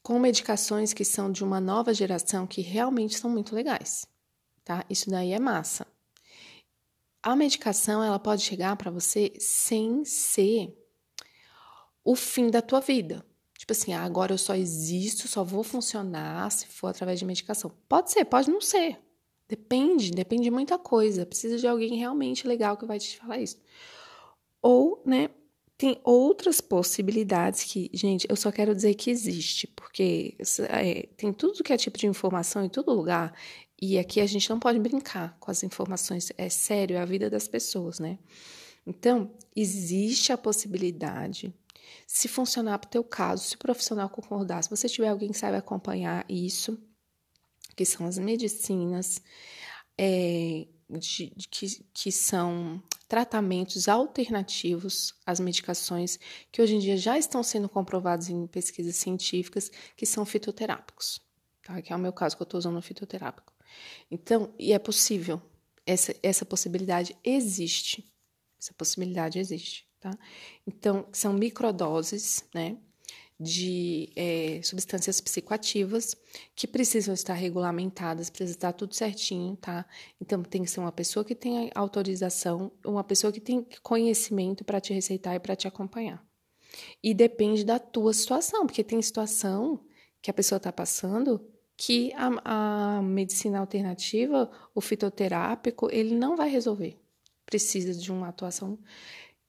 Com 0.03 0.19
medicações 0.19 0.91
que 0.91 1.05
são 1.05 1.31
de 1.31 1.45
uma 1.45 1.61
nova 1.61 1.93
geração 1.93 2.45
que 2.45 2.59
realmente 2.59 3.17
são 3.17 3.29
muito 3.29 3.55
legais, 3.55 4.05
tá? 4.65 4.83
Isso 4.89 5.09
daí 5.09 5.31
é 5.31 5.39
massa. 5.39 5.87
A 7.23 7.37
medicação, 7.37 8.03
ela 8.03 8.19
pode 8.19 8.41
chegar 8.41 8.75
para 8.75 8.91
você 8.91 9.31
sem 9.39 10.03
ser 10.03 10.77
o 12.03 12.17
fim 12.17 12.49
da 12.49 12.61
tua 12.61 12.81
vida. 12.81 13.25
Tipo 13.69 13.79
assim, 13.79 13.93
ah, 13.93 14.01
agora 14.01 14.33
eu 14.33 14.37
só 14.39 14.55
existo, 14.55 15.27
só 15.27 15.43
vou 15.43 15.63
funcionar 15.63 16.51
se 16.51 16.65
for 16.65 16.87
através 16.87 17.19
de 17.19 17.25
medicação. 17.25 17.71
Pode 17.87 18.09
ser, 18.09 18.25
pode 18.25 18.49
não 18.49 18.59
ser. 18.59 18.97
Depende, 19.47 20.09
depende 20.09 20.43
de 20.43 20.49
muita 20.49 20.79
coisa. 20.79 21.23
Precisa 21.23 21.55
de 21.55 21.67
alguém 21.67 21.95
realmente 21.95 22.47
legal 22.47 22.75
que 22.77 22.85
vai 22.87 22.97
te 22.97 23.17
falar 23.17 23.37
isso. 23.37 23.61
Ou, 24.59 25.03
né, 25.05 25.29
tem 25.77 25.99
outras 26.03 26.59
possibilidades 26.59 27.63
que, 27.63 27.91
gente, 27.93 28.25
eu 28.27 28.35
só 28.35 28.51
quero 28.51 28.73
dizer 28.73 28.95
que 28.95 29.11
existe, 29.11 29.67
porque 29.67 30.35
é, 30.67 31.07
tem 31.15 31.31
tudo 31.31 31.63
que 31.63 31.71
é 31.71 31.77
tipo 31.77 31.99
de 31.99 32.07
informação 32.07 32.65
em 32.65 32.69
todo 32.69 32.91
lugar, 32.91 33.35
e 33.79 33.99
aqui 33.99 34.19
a 34.19 34.25
gente 34.25 34.49
não 34.49 34.59
pode 34.59 34.79
brincar 34.79 35.37
com 35.39 35.51
as 35.51 35.61
informações. 35.61 36.31
É 36.39 36.49
sério, 36.49 36.95
é 36.95 36.99
a 36.99 37.05
vida 37.05 37.29
das 37.29 37.47
pessoas, 37.47 37.99
né? 37.99 38.17
Então, 38.83 39.29
existe 39.55 40.33
a 40.33 40.37
possibilidade 40.39 41.53
se 42.07 42.27
funcionar 42.27 42.79
para 42.79 42.87
o 42.87 42.91
teu 42.91 43.03
caso, 43.03 43.43
se 43.43 43.55
o 43.55 43.59
profissional 43.59 44.09
concordar, 44.09 44.63
se 44.63 44.69
você 44.69 44.87
tiver 44.87 45.09
alguém 45.09 45.31
que 45.31 45.37
saiba 45.37 45.57
acompanhar 45.57 46.25
isso, 46.29 46.77
que 47.75 47.85
são 47.85 48.05
as 48.05 48.17
medicinas, 48.17 49.21
é, 49.97 50.67
de, 50.89 51.33
de, 51.35 51.47
que, 51.47 51.83
que 51.93 52.11
são 52.11 52.81
tratamentos 53.07 53.87
alternativos 53.87 55.13
às 55.25 55.39
medicações 55.39 56.19
que 56.51 56.61
hoje 56.61 56.75
em 56.75 56.79
dia 56.79 56.97
já 56.97 57.17
estão 57.17 57.43
sendo 57.43 57.67
comprovados 57.67 58.29
em 58.29 58.47
pesquisas 58.47 58.95
científicas, 58.95 59.71
que 59.95 60.05
são 60.05 60.25
fitoterápicos, 60.25 61.21
tá? 61.63 61.81
que 61.81 61.91
é 61.91 61.95
o 61.95 61.99
meu 61.99 62.13
caso 62.13 62.35
que 62.35 62.41
eu 62.41 62.45
estou 62.45 62.57
usando 62.57 62.81
fitoterápico. 62.81 63.53
Então, 64.09 64.53
e 64.57 64.73
é 64.73 64.79
possível, 64.79 65.41
essa, 65.85 66.15
essa 66.23 66.45
possibilidade 66.45 67.15
existe, 67.23 68.11
essa 68.57 68.73
possibilidade 68.73 69.39
existe 69.39 69.88
tá? 69.99 70.17
Então, 70.65 71.05
são 71.11 71.33
microdoses, 71.33 72.45
né? 72.53 72.77
De 73.41 74.09
é, 74.17 74.59
substâncias 74.61 75.21
psicoativas 75.21 76.13
que 76.53 76.67
precisam 76.67 77.13
estar 77.13 77.33
regulamentadas, 77.33 78.29
precisa 78.29 78.51
estar 78.51 78.73
tudo 78.73 78.93
certinho, 78.93 79.55
tá? 79.55 79.85
Então, 80.19 80.43
tem 80.43 80.63
que 80.63 80.69
ser 80.69 80.81
uma 80.81 80.91
pessoa 80.91 81.23
que 81.23 81.33
tenha 81.33 81.71
autorização, 81.73 82.71
uma 82.85 83.03
pessoa 83.03 83.31
que 83.31 83.39
tem 83.39 83.65
conhecimento 83.81 84.65
para 84.65 84.81
te 84.81 84.93
receitar 84.93 85.35
e 85.35 85.39
para 85.39 85.55
te 85.55 85.67
acompanhar. 85.67 86.23
E 87.01 87.13
depende 87.13 87.63
da 87.63 87.79
tua 87.79 88.13
situação, 88.13 88.65
porque 88.65 88.83
tem 88.83 89.01
situação 89.01 89.85
que 90.21 90.29
a 90.29 90.33
pessoa 90.33 90.57
está 90.57 90.71
passando 90.71 91.41
que 91.81 92.11
a, 92.13 92.97
a 92.97 93.01
medicina 93.01 93.59
alternativa, 93.59 94.51
o 94.75 94.81
fitoterápico, 94.81 95.87
ele 95.89 96.13
não 96.13 96.35
vai 96.35 96.49
resolver. 96.49 96.99
Precisa 97.45 97.93
de 97.93 98.11
uma 98.11 98.27
atuação 98.27 98.77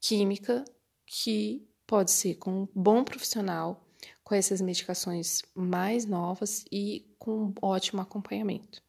química 0.01 0.65
que 1.07 1.67
pode 1.87 2.11
ser 2.11 2.37
com 2.37 2.63
um 2.63 2.69
bom 2.75 3.05
profissional, 3.05 3.85
com 4.23 4.35
essas 4.35 4.61
medicações 4.61 5.43
mais 5.55 6.07
novas 6.07 6.65
e 6.71 7.07
com 7.19 7.47
um 7.47 7.55
ótimo 7.61 8.01
acompanhamento. 8.01 8.83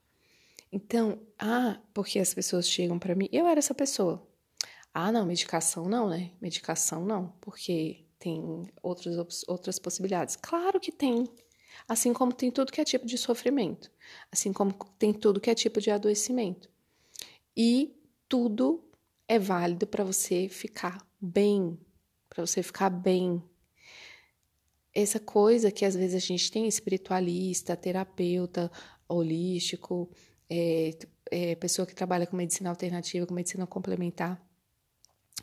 Então, 0.71 1.19
ah, 1.37 1.79
porque 1.93 2.19
as 2.19 2.33
pessoas 2.33 2.67
chegam 2.67 2.97
para 2.97 3.15
mim, 3.15 3.27
eu 3.31 3.45
era 3.47 3.59
essa 3.59 3.73
pessoa. 3.73 4.25
Ah, 4.93 5.11
não, 5.11 5.25
medicação 5.25 5.89
não, 5.89 6.09
né? 6.09 6.31
Medicação 6.39 7.03
não, 7.03 7.33
porque 7.41 8.05
tem 8.19 8.69
outras, 8.81 9.43
outras 9.47 9.79
possibilidades. 9.79 10.35
Claro 10.35 10.79
que 10.79 10.91
tem. 10.91 11.27
Assim 11.87 12.13
como 12.13 12.31
tem 12.31 12.51
tudo 12.51 12.71
que 12.71 12.79
é 12.79 12.85
tipo 12.85 13.05
de 13.05 13.17
sofrimento. 13.17 13.91
Assim 14.31 14.53
como 14.53 14.73
tem 14.99 15.13
tudo 15.13 15.41
que 15.41 15.49
é 15.49 15.55
tipo 15.55 15.81
de 15.81 15.89
adoecimento. 15.89 16.69
E 17.57 17.95
tudo 18.29 18.83
é 19.31 19.39
válido 19.39 19.87
para 19.87 20.03
você 20.03 20.49
ficar 20.49 21.01
bem, 21.17 21.79
para 22.27 22.45
você 22.45 22.61
ficar 22.61 22.89
bem. 22.89 23.41
Essa 24.93 25.21
coisa 25.21 25.71
que 25.71 25.85
às 25.85 25.95
vezes 25.95 26.21
a 26.21 26.27
gente 26.27 26.51
tem 26.51 26.67
espiritualista, 26.67 27.77
terapeuta, 27.77 28.69
holístico, 29.07 30.11
é, 30.49 30.97
é, 31.31 31.55
pessoa 31.55 31.85
que 31.85 31.95
trabalha 31.95 32.27
com 32.27 32.35
medicina 32.35 32.69
alternativa, 32.69 33.25
com 33.25 33.33
medicina 33.33 33.65
complementar, 33.65 34.45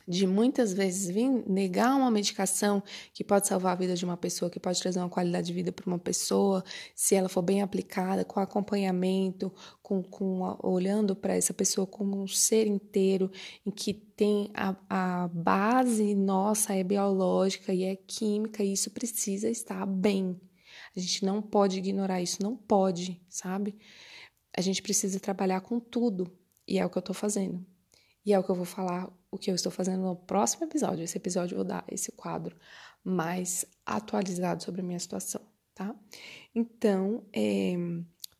de 0.09 0.25
muitas 0.25 0.73
vezes 0.73 1.07
vir 1.07 1.29
negar 1.47 1.95
uma 1.95 2.09
medicação 2.09 2.81
que 3.13 3.23
pode 3.23 3.47
salvar 3.47 3.73
a 3.73 3.75
vida 3.75 3.93
de 3.93 4.03
uma 4.03 4.17
pessoa, 4.17 4.49
que 4.49 4.59
pode 4.59 4.81
trazer 4.81 4.97
uma 4.97 5.07
qualidade 5.07 5.45
de 5.45 5.53
vida 5.53 5.71
para 5.71 5.85
uma 5.85 5.99
pessoa, 5.99 6.63
se 6.95 7.13
ela 7.13 7.29
for 7.29 7.43
bem 7.43 7.61
aplicada, 7.61 8.25
com 8.25 8.39
acompanhamento, 8.39 9.53
com, 9.83 10.01
com 10.01 10.57
olhando 10.63 11.15
para 11.15 11.35
essa 11.35 11.53
pessoa 11.53 11.85
como 11.85 12.19
um 12.19 12.27
ser 12.27 12.65
inteiro, 12.65 13.29
em 13.63 13.69
que 13.69 13.93
tem 13.93 14.49
a, 14.55 14.75
a 14.89 15.27
base 15.27 16.15
nossa 16.15 16.73
é 16.73 16.83
biológica 16.83 17.71
e 17.71 17.83
é 17.83 17.95
química, 17.95 18.63
e 18.63 18.73
isso 18.73 18.89
precisa 18.89 19.47
estar 19.47 19.85
bem. 19.85 20.41
A 20.97 20.99
gente 20.99 21.23
não 21.23 21.39
pode 21.39 21.77
ignorar 21.77 22.19
isso, 22.19 22.41
não 22.41 22.57
pode, 22.57 23.21
sabe? 23.29 23.77
A 24.57 24.61
gente 24.61 24.81
precisa 24.81 25.19
trabalhar 25.19 25.61
com 25.61 25.79
tudo, 25.79 26.35
e 26.67 26.79
é 26.79 26.85
o 26.85 26.89
que 26.89 26.97
eu 26.97 27.01
estou 27.01 27.13
fazendo. 27.13 27.63
E 28.25 28.33
é 28.33 28.39
o 28.39 28.43
que 28.43 28.49
eu 28.49 28.55
vou 28.55 28.65
falar, 28.65 29.07
o 29.31 29.37
que 29.37 29.49
eu 29.51 29.55
estou 29.55 29.71
fazendo 29.71 30.03
no 30.03 30.15
próximo 30.15 30.65
episódio. 30.65 31.03
Esse 31.03 31.17
episódio 31.17 31.53
eu 31.53 31.57
vou 31.59 31.65
dar 31.65 31.83
esse 31.87 32.11
quadro 32.11 32.55
mais 33.03 33.65
atualizado 33.85 34.63
sobre 34.63 34.81
a 34.81 34.83
minha 34.83 34.99
situação, 34.99 35.41
tá? 35.73 35.95
Então, 36.53 37.23
é, 37.33 37.75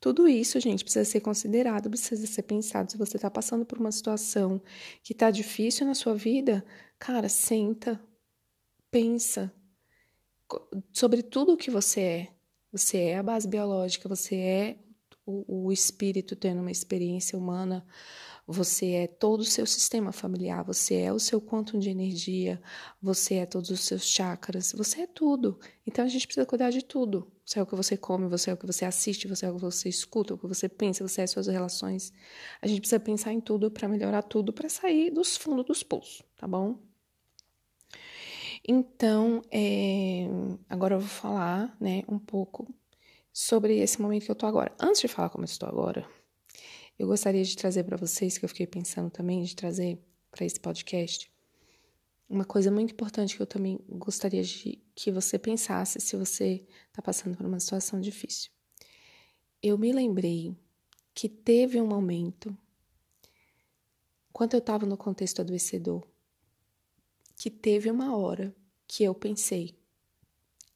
tudo 0.00 0.26
isso, 0.26 0.58
gente, 0.58 0.82
precisa 0.82 1.04
ser 1.04 1.20
considerado, 1.20 1.90
precisa 1.90 2.26
ser 2.26 2.42
pensado. 2.42 2.90
Se 2.90 2.96
você 2.96 3.16
está 3.16 3.30
passando 3.30 3.66
por 3.66 3.78
uma 3.78 3.92
situação 3.92 4.60
que 5.02 5.12
está 5.12 5.30
difícil 5.30 5.86
na 5.86 5.94
sua 5.94 6.14
vida, 6.14 6.64
cara, 6.98 7.28
senta, 7.28 8.00
pensa 8.90 9.52
sobre 10.92 11.22
tudo 11.22 11.52
o 11.52 11.56
que 11.56 11.70
você 11.70 12.00
é. 12.00 12.28
Você 12.72 12.98
é 12.98 13.18
a 13.18 13.22
base 13.22 13.46
biológica, 13.46 14.08
você 14.08 14.36
é 14.36 14.78
o, 15.26 15.66
o 15.66 15.72
espírito 15.72 16.34
tendo 16.34 16.60
uma 16.60 16.70
experiência 16.70 17.38
humana, 17.38 17.86
você 18.52 18.92
é 18.92 19.06
todo 19.06 19.40
o 19.40 19.44
seu 19.44 19.64
sistema 19.64 20.10
familiar, 20.10 20.64
você 20.64 20.96
é 20.96 21.12
o 21.12 21.18
seu 21.18 21.40
quantum 21.40 21.78
de 21.78 21.88
energia, 21.88 22.60
você 23.00 23.36
é 23.36 23.46
todos 23.46 23.70
os 23.70 23.80
seus 23.80 24.04
chakras, 24.04 24.72
você 24.76 25.02
é 25.02 25.06
tudo. 25.06 25.58
Então 25.86 26.04
a 26.04 26.08
gente 26.08 26.26
precisa 26.26 26.44
cuidar 26.44 26.70
de 26.70 26.84
tudo. 26.84 27.30
Você 27.44 27.58
é 27.58 27.62
o 27.62 27.66
que 27.66 27.76
você 27.76 27.96
come, 27.96 28.26
você 28.28 28.50
é 28.50 28.54
o 28.54 28.56
que 28.56 28.66
você 28.66 28.84
assiste, 28.84 29.28
você 29.28 29.46
é 29.46 29.50
o 29.50 29.54
que 29.54 29.60
você 29.60 29.88
escuta, 29.88 30.34
o 30.34 30.38
que 30.38 30.46
você 30.46 30.68
pensa, 30.68 31.06
você 31.06 31.20
é 31.20 31.24
as 31.24 31.30
suas 31.30 31.46
relações. 31.46 32.12
A 32.60 32.66
gente 32.66 32.80
precisa 32.80 33.00
pensar 33.00 33.32
em 33.32 33.40
tudo 33.40 33.70
para 33.70 33.88
melhorar 33.88 34.22
tudo, 34.22 34.52
para 34.52 34.68
sair 34.68 35.10
dos 35.10 35.36
fundos 35.36 35.64
dos 35.64 35.82
poços, 35.82 36.22
tá 36.36 36.46
bom? 36.46 36.78
Então, 38.66 39.42
é, 39.50 40.26
agora 40.68 40.96
eu 40.96 41.00
vou 41.00 41.08
falar, 41.08 41.76
né, 41.80 42.02
um 42.08 42.18
pouco 42.18 42.68
sobre 43.32 43.78
esse 43.78 44.00
momento 44.02 44.24
que 44.24 44.30
eu 44.30 44.34
tô 44.34 44.46
agora. 44.46 44.72
Antes 44.78 45.00
de 45.00 45.08
falar 45.08 45.30
como 45.30 45.44
eu 45.44 45.46
estou 45.46 45.68
agora, 45.68 46.06
eu 47.00 47.06
gostaria 47.06 47.42
de 47.42 47.56
trazer 47.56 47.84
para 47.84 47.96
vocês, 47.96 48.36
que 48.36 48.44
eu 48.44 48.48
fiquei 48.50 48.66
pensando 48.66 49.08
também 49.08 49.42
de 49.42 49.56
trazer 49.56 49.98
para 50.30 50.44
esse 50.44 50.60
podcast, 50.60 51.32
uma 52.28 52.44
coisa 52.44 52.70
muito 52.70 52.92
importante 52.92 53.34
que 53.34 53.40
eu 53.40 53.46
também 53.46 53.80
gostaria 53.88 54.42
de 54.42 54.78
que 54.94 55.10
você 55.10 55.38
pensasse 55.38 55.98
se 55.98 56.14
você 56.14 56.62
está 56.88 57.00
passando 57.00 57.38
por 57.38 57.46
uma 57.46 57.58
situação 57.58 57.98
difícil. 57.98 58.50
Eu 59.62 59.78
me 59.78 59.90
lembrei 59.94 60.54
que 61.14 61.26
teve 61.26 61.80
um 61.80 61.86
momento, 61.86 62.54
quando 64.30 64.52
eu 64.52 64.58
estava 64.58 64.84
no 64.84 64.98
contexto 64.98 65.40
adoecedor, 65.40 66.06
que 67.34 67.48
teve 67.48 67.90
uma 67.90 68.14
hora 68.14 68.54
que 68.86 69.04
eu 69.04 69.14
pensei, 69.14 69.74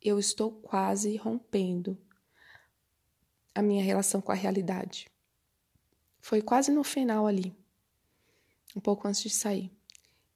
eu 0.00 0.18
estou 0.18 0.50
quase 0.50 1.16
rompendo 1.16 1.98
a 3.54 3.60
minha 3.60 3.84
relação 3.84 4.22
com 4.22 4.32
a 4.32 4.34
realidade. 4.34 5.12
Foi 6.24 6.40
quase 6.40 6.72
no 6.72 6.82
final 6.82 7.26
ali, 7.26 7.54
um 8.74 8.80
pouco 8.80 9.06
antes 9.06 9.20
de 9.20 9.28
sair. 9.28 9.70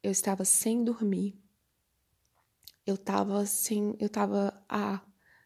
Eu 0.03 0.11
estava 0.11 0.45
sem 0.45 0.85
dormir. 0.85 1.35
Eu 2.87 2.97
estava 2.97 3.47
sem, 3.47 3.97
eu 3.99 4.09
estava 4.09 4.53
há 4.69 5.01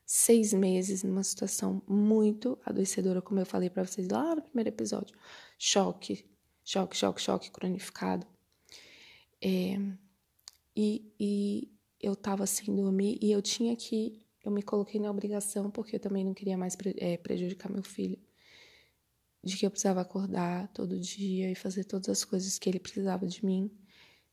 seis 0.05 0.53
meses 0.53 1.05
numa 1.05 1.23
situação 1.23 1.81
muito 1.87 2.59
adoecedora, 2.67 3.23
como 3.23 3.39
eu 3.39 3.47
falei 3.47 3.71
para 3.71 3.87
vocês 3.87 4.09
lá 4.09 4.35
no 4.35 4.43
primeiro 4.43 4.69
episódio. 4.69 5.17
Choque, 5.57 6.29
choque, 6.65 6.97
choque, 6.97 7.23
choque 7.23 7.49
cronificado. 7.49 8.27
É, 9.41 9.79
e, 10.75 11.15
e 11.21 11.73
eu 12.01 12.15
estava 12.15 12.49
sem 12.49 12.75
dormir 12.75 13.17
e 13.23 13.31
eu 13.31 13.41
tinha 13.41 13.77
que, 13.77 14.21
eu 14.45 14.51
me 14.51 14.65
coloquei 14.65 15.01
na 15.01 15.09
obrigação 15.09 15.71
porque 15.71 15.95
eu 15.95 16.01
também 16.01 16.25
não 16.25 16.35
queria 16.35 16.59
mais 16.59 16.77
é, 16.97 17.17
prejudicar 17.17 17.71
meu 17.71 17.85
filho 17.85 18.19
de 19.43 19.57
que 19.57 19.67
eu 19.67 19.71
precisava 19.71 20.01
acordar 20.01 20.69
todo 20.69 20.99
dia 20.99 21.51
e 21.51 21.55
fazer 21.55 21.85
todas 21.85 22.09
as 22.09 22.25
coisas 22.25 22.59
que 22.59 22.69
ele 22.71 22.79
precisava 22.79 23.27
de 23.27 23.45
mim, 23.45 23.71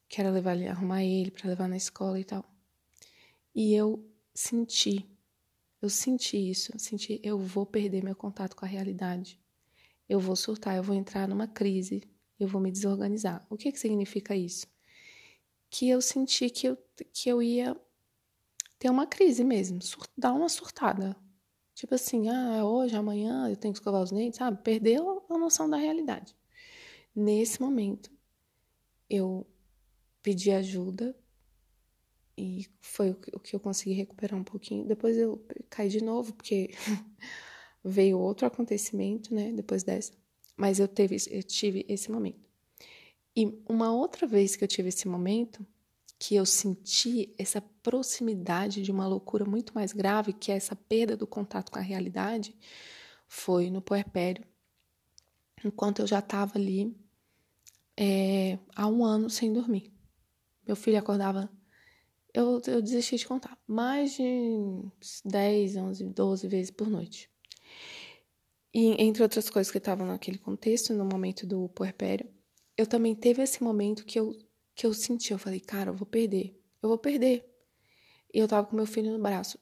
que 0.08 0.22
era 0.22 0.30
levar 0.30 0.56
ele, 0.56 0.68
arrumar 0.68 1.04
ele 1.04 1.32
para 1.32 1.50
levar 1.50 1.68
na 1.68 1.78
escola 1.78 2.20
e 2.20 2.24
tal. 2.24 2.46
E 3.56 3.74
eu 3.74 4.08
senti, 4.34 5.10
eu 5.82 5.90
senti 5.90 6.50
isso, 6.50 6.72
eu 6.74 6.80
senti, 6.80 7.20
eu 7.24 7.40
vou 7.40 7.66
perder 7.66 8.04
meu 8.04 8.16
contato 8.16 8.56
com 8.56 8.66
a 8.66 8.68
realidade. 8.68 9.40
Eu 10.08 10.20
vou 10.20 10.36
surtar, 10.36 10.76
eu 10.76 10.84
vou 10.84 10.96
entrar 10.96 11.28
numa 11.28 11.48
crise, 11.48 12.04
eu 12.40 12.48
vou 12.48 12.62
me 12.62 12.72
desorganizar. 12.72 13.46
O 13.50 13.58
que 13.58 13.72
que 13.72 13.80
significa 13.80 14.36
isso? 14.36 14.68
Que 15.70 15.90
eu 15.90 16.02
senti 16.02 16.50
que 16.50 16.68
eu, 16.68 16.78
que 17.14 17.30
eu 17.30 17.42
ia 17.42 17.76
ter 18.78 18.90
uma 18.90 19.06
crise 19.06 19.44
mesmo, 19.44 19.80
dar 20.18 20.34
uma 20.34 20.50
surtada, 20.50 21.16
Tipo 21.80 21.96
assim, 21.96 22.28
ah, 22.28 22.66
hoje, 22.66 22.94
amanhã 22.94 23.50
eu 23.50 23.56
tenho 23.56 23.74
que 23.74 23.80
escovar 23.80 24.04
os 24.04 24.12
dentes, 24.12 24.38
sabe? 24.38 24.62
Perdeu 24.62 25.24
a 25.30 25.38
noção 25.38 25.70
da 25.70 25.78
realidade. 25.78 26.36
Nesse 27.16 27.62
momento, 27.62 28.12
eu 29.10 29.48
pedi 30.22 30.52
ajuda 30.52 31.16
e 32.38 32.68
foi 32.82 33.12
o 33.12 33.40
que 33.40 33.56
eu 33.56 33.62
consegui 33.62 33.94
recuperar 33.94 34.38
um 34.38 34.44
pouquinho. 34.44 34.86
Depois 34.86 35.16
eu 35.18 35.42
caí 35.70 35.88
de 35.88 36.04
novo, 36.04 36.34
porque 36.34 36.72
veio 37.82 38.20
outro 38.20 38.46
acontecimento, 38.46 39.34
né? 39.34 39.54
Depois 39.54 39.82
dessa. 39.82 40.12
Mas 40.58 40.82
eu, 40.82 40.88
teve, 40.88 41.16
eu 41.32 41.44
tive 41.44 41.86
esse 41.88 42.12
momento. 42.12 42.46
E 43.34 43.58
uma 43.70 43.94
outra 43.94 44.28
vez 44.28 44.58
que 44.58 44.66
eu 44.66 44.68
tive 44.68 44.90
esse 44.90 45.08
momento, 45.08 45.66
que 46.20 46.36
eu 46.36 46.46
senti 46.46 47.34
essa 47.38 47.62
proximidade 47.82 48.82
de 48.82 48.92
uma 48.92 49.08
loucura 49.08 49.46
muito 49.46 49.74
mais 49.74 49.94
grave, 49.94 50.34
que 50.34 50.52
é 50.52 50.56
essa 50.58 50.76
perda 50.76 51.16
do 51.16 51.26
contato 51.26 51.72
com 51.72 51.80
a 51.80 51.82
realidade, 51.82 52.54
foi 53.26 53.70
no 53.70 53.82
puerpério, 53.82 54.46
enquanto 55.64 56.00
eu 56.00 56.08
já 56.08 56.20
estava 56.20 56.58
ali 56.58 56.94
é, 57.96 58.60
há 58.76 58.86
um 58.86 59.06
ano 59.06 59.30
sem 59.30 59.54
dormir. 59.54 59.94
Meu 60.68 60.76
filho 60.76 61.00
acordava, 61.00 61.50
eu, 62.34 62.62
eu 62.68 62.82
desisti 62.82 63.16
de 63.16 63.26
contar, 63.26 63.58
mais 63.66 64.14
de 64.14 64.92
10, 65.24 65.78
11, 65.78 66.04
12 66.06 66.48
vezes 66.50 66.70
por 66.70 66.90
noite. 66.90 67.30
E 68.74 69.02
entre 69.02 69.24
outras 69.24 69.50
coisas 69.50 69.72
que 69.72 69.78
estavam 69.78 70.06
naquele 70.06 70.38
contexto, 70.38 70.94
no 70.94 71.06
momento 71.06 71.48
do 71.48 71.70
puerpério, 71.70 72.30
eu 72.78 72.86
também 72.86 73.16
teve 73.16 73.42
esse 73.42 73.64
momento 73.64 74.06
que 74.06 74.20
eu 74.20 74.38
que 74.80 74.86
eu 74.86 74.94
senti, 74.94 75.34
eu 75.34 75.40
falei, 75.40 75.60
cara, 75.60 75.90
eu 75.90 75.94
vou 75.94 76.06
perder, 76.08 76.58
eu 76.82 76.88
vou 76.88 76.98
perder. 76.98 77.46
E 78.34 78.40
eu 78.40 78.48
tava 78.48 78.66
com 78.66 78.76
meu 78.76 78.86
filho 78.86 79.12
no 79.12 79.22
braço. 79.22 79.60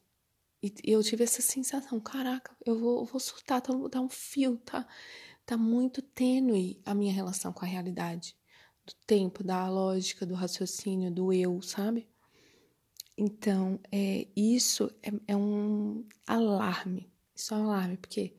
E, 0.62 0.72
eu 0.84 1.02
tive 1.02 1.24
essa 1.24 1.42
sensação, 1.42 2.00
caraca, 2.00 2.56
eu 2.66 2.78
vou, 2.78 3.00
eu 3.00 3.06
vou 3.06 3.20
surtar, 3.20 3.62
tá, 3.62 3.74
tá 3.90 4.02
um 4.02 4.10
fio, 4.10 4.58
tá, 4.58 4.88
tá 5.46 5.58
muito 5.58 6.02
tênue 6.02 6.80
a 6.86 6.94
minha 6.94 7.14
relação 7.14 7.52
com 7.52 7.66
a 7.66 7.68
realidade. 7.68 8.38
Do 8.86 8.94
tempo, 9.08 9.44
da 9.44 9.68
lógica, 9.68 10.26
do 10.26 10.36
raciocínio, 10.36 11.12
do 11.12 11.34
eu, 11.34 11.62
sabe? 11.64 12.08
Então, 13.18 13.80
é, 13.92 14.28
isso 14.36 14.92
é, 15.02 15.10
é 15.34 15.36
um 15.36 16.06
alarme. 16.28 17.12
Isso 17.36 17.54
é 17.54 17.58
um 17.58 17.64
alarme, 17.64 17.98
porque 17.98 18.38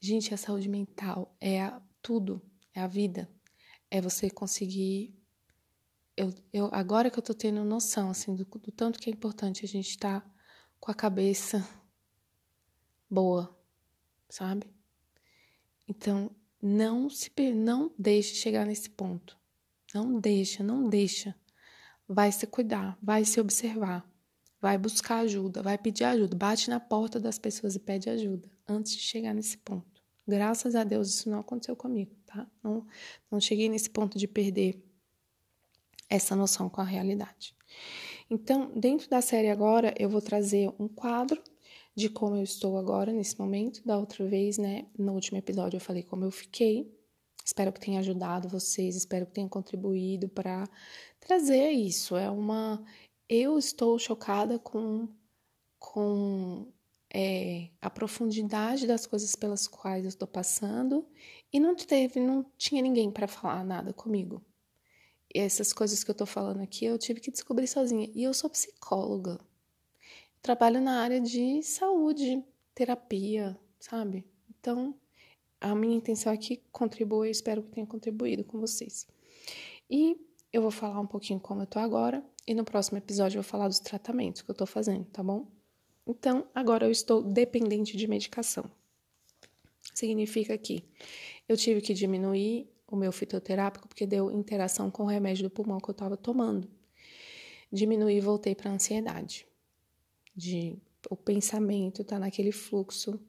Gente, 0.00 0.32
a 0.32 0.36
saúde 0.36 0.68
mental 0.68 1.36
é 1.40 1.60
a, 1.60 1.82
tudo, 2.00 2.40
é 2.72 2.80
a 2.80 2.86
vida. 2.86 3.28
É 3.90 4.00
você 4.00 4.30
conseguir. 4.30 5.17
Eu, 6.18 6.34
eu, 6.52 6.68
agora 6.72 7.12
que 7.12 7.16
eu 7.16 7.22
tô 7.22 7.32
tendo 7.32 7.62
noção, 7.62 8.10
assim, 8.10 8.34
do, 8.34 8.44
do 8.44 8.72
tanto 8.72 8.98
que 8.98 9.08
é 9.08 9.12
importante 9.12 9.64
a 9.64 9.68
gente 9.68 9.90
estar 9.90 10.20
tá 10.20 10.30
com 10.80 10.90
a 10.90 10.94
cabeça 10.94 11.64
boa, 13.08 13.56
sabe? 14.28 14.66
Então, 15.86 16.28
não 16.60 17.08
se 17.08 17.30
não 17.54 17.94
deixe 17.96 18.34
chegar 18.34 18.66
nesse 18.66 18.90
ponto. 18.90 19.38
Não 19.94 20.18
deixa, 20.18 20.64
não 20.64 20.88
deixa. 20.88 21.36
Vai 22.08 22.32
se 22.32 22.48
cuidar, 22.48 22.98
vai 23.00 23.24
se 23.24 23.40
observar, 23.40 24.04
vai 24.60 24.76
buscar 24.76 25.18
ajuda, 25.20 25.62
vai 25.62 25.78
pedir 25.78 26.02
ajuda, 26.02 26.36
bate 26.36 26.68
na 26.68 26.80
porta 26.80 27.20
das 27.20 27.38
pessoas 27.38 27.76
e 27.76 27.78
pede 27.78 28.10
ajuda 28.10 28.50
antes 28.66 28.92
de 28.92 29.02
chegar 29.02 29.32
nesse 29.32 29.56
ponto. 29.58 30.02
Graças 30.26 30.74
a 30.74 30.82
Deus 30.82 31.10
isso 31.10 31.30
não 31.30 31.38
aconteceu 31.38 31.76
comigo, 31.76 32.12
tá? 32.26 32.44
Não, 32.60 32.84
não 33.30 33.38
cheguei 33.38 33.68
nesse 33.68 33.88
ponto 33.88 34.18
de 34.18 34.26
perder 34.26 34.84
essa 36.08 36.34
noção 36.34 36.68
com 36.68 36.80
a 36.80 36.84
realidade. 36.84 37.54
Então, 38.30 38.70
dentro 38.74 39.08
da 39.08 39.20
série 39.20 39.48
agora, 39.48 39.94
eu 39.98 40.08
vou 40.08 40.20
trazer 40.20 40.70
um 40.78 40.88
quadro 40.88 41.42
de 41.94 42.08
como 42.08 42.36
eu 42.36 42.42
estou 42.42 42.76
agora 42.78 43.12
nesse 43.12 43.38
momento. 43.38 43.84
Da 43.84 43.98
outra 43.98 44.26
vez, 44.26 44.58
né, 44.58 44.86
no 44.98 45.14
último 45.14 45.38
episódio 45.38 45.76
eu 45.76 45.80
falei 45.80 46.02
como 46.02 46.24
eu 46.24 46.30
fiquei. 46.30 46.94
Espero 47.44 47.72
que 47.72 47.80
tenha 47.80 48.00
ajudado 48.00 48.48
vocês, 48.48 48.94
espero 48.94 49.26
que 49.26 49.32
tenha 49.32 49.48
contribuído 49.48 50.28
para 50.28 50.68
trazer 51.18 51.70
isso. 51.70 52.16
É 52.16 52.30
uma 52.30 52.84
eu 53.28 53.58
estou 53.58 53.98
chocada 53.98 54.58
com 54.58 55.08
com 55.78 56.72
é, 57.12 57.70
a 57.80 57.88
profundidade 57.88 58.86
das 58.86 59.06
coisas 59.06 59.34
pelas 59.34 59.66
quais 59.66 60.04
eu 60.04 60.08
estou 60.08 60.28
passando 60.28 61.06
e 61.52 61.58
não 61.58 61.74
teve, 61.74 62.20
não 62.20 62.44
tinha 62.56 62.82
ninguém 62.82 63.10
para 63.10 63.26
falar 63.26 63.64
nada 63.64 63.92
comigo. 63.92 64.44
Essas 65.40 65.72
coisas 65.72 66.02
que 66.02 66.10
eu 66.10 66.12
estou 66.12 66.26
falando 66.26 66.60
aqui 66.60 66.84
eu 66.84 66.98
tive 66.98 67.20
que 67.20 67.30
descobrir 67.30 67.68
sozinha. 67.68 68.10
E 68.12 68.24
eu 68.24 68.34
sou 68.34 68.50
psicóloga. 68.50 69.38
Trabalho 70.42 70.80
na 70.80 71.00
área 71.00 71.20
de 71.20 71.62
saúde, 71.62 72.42
terapia, 72.74 73.56
sabe? 73.78 74.24
Então, 74.50 74.94
a 75.60 75.76
minha 75.76 75.96
intenção 75.96 76.32
aqui 76.32 76.60
contribui, 76.72 77.30
espero 77.30 77.62
que 77.62 77.70
tenha 77.70 77.86
contribuído 77.86 78.42
com 78.42 78.58
vocês. 78.58 79.06
E 79.88 80.16
eu 80.52 80.60
vou 80.60 80.72
falar 80.72 80.98
um 80.98 81.06
pouquinho 81.06 81.38
como 81.38 81.62
eu 81.62 81.66
tô 81.66 81.78
agora, 81.78 82.20
e 82.44 82.52
no 82.52 82.64
próximo 82.64 82.98
episódio 82.98 83.38
eu 83.38 83.42
vou 83.42 83.48
falar 83.48 83.68
dos 83.68 83.78
tratamentos 83.78 84.42
que 84.42 84.50
eu 84.50 84.54
tô 84.54 84.66
fazendo, 84.66 85.04
tá 85.04 85.22
bom? 85.22 85.46
Então, 86.04 86.48
agora 86.52 86.86
eu 86.86 86.90
estou 86.90 87.22
dependente 87.22 87.96
de 87.96 88.08
medicação. 88.08 88.68
Significa 89.94 90.58
que 90.58 90.82
eu 91.48 91.56
tive 91.56 91.80
que 91.80 91.94
diminuir 91.94 92.68
o 92.88 92.96
meu 92.96 93.12
fitoterápico 93.12 93.88
porque 93.88 94.06
deu 94.06 94.30
interação 94.30 94.90
com 94.90 95.04
o 95.04 95.06
remédio 95.06 95.44
do 95.44 95.50
pulmão 95.50 95.78
que 95.78 95.88
eu 95.88 95.92
estava 95.92 96.16
tomando. 96.16 96.68
Diminuí 97.70 98.16
e 98.16 98.20
voltei 98.20 98.54
para 98.54 98.70
a 98.70 98.74
ansiedade 98.74 99.46
de 100.34 100.78
o 101.10 101.16
pensamento 101.16 102.04
tá 102.04 102.18
naquele 102.18 102.52
fluxo 102.52 103.20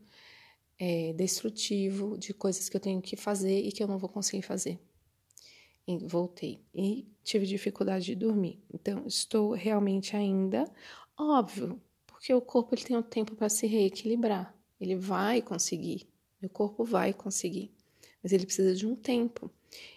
é, 0.78 1.12
destrutivo 1.14 2.18
de 2.18 2.34
coisas 2.34 2.70
que 2.70 2.78
eu 2.78 2.82
tenho 2.82 3.02
que 3.02 3.16
fazer 3.16 3.60
e 3.60 3.72
que 3.72 3.84
eu 3.84 3.88
não 3.88 3.98
vou 3.98 4.10
conseguir 4.10 4.44
fazer. 4.44 4.80
E 5.88 5.98
voltei 5.98 6.62
e 6.74 7.08
tive 7.24 7.46
dificuldade 7.46 8.06
de 8.06 8.16
dormir. 8.16 8.64
Então 8.74 9.06
estou 9.06 9.52
realmente 9.52 10.16
ainda 10.16 10.72
óbvio, 11.18 11.82
porque 12.06 12.34
o 12.34 12.42
corpo 12.42 12.76
ele 12.76 12.84
tem 12.84 12.96
um 12.96 13.02
tempo 13.02 13.36
para 13.36 13.50
se 13.50 13.68
reequilibrar. 13.68 14.56
Ele 14.80 14.96
vai 14.96 15.42
conseguir. 15.42 16.08
Meu 16.42 16.50
corpo 16.50 16.86
vai 16.86 17.14
conseguir, 17.14 17.74
mas 18.24 18.32
ele 18.32 18.46
precisa 18.46 18.76
de 18.76 18.86
um 18.86 18.96
tempo. 18.96 19.50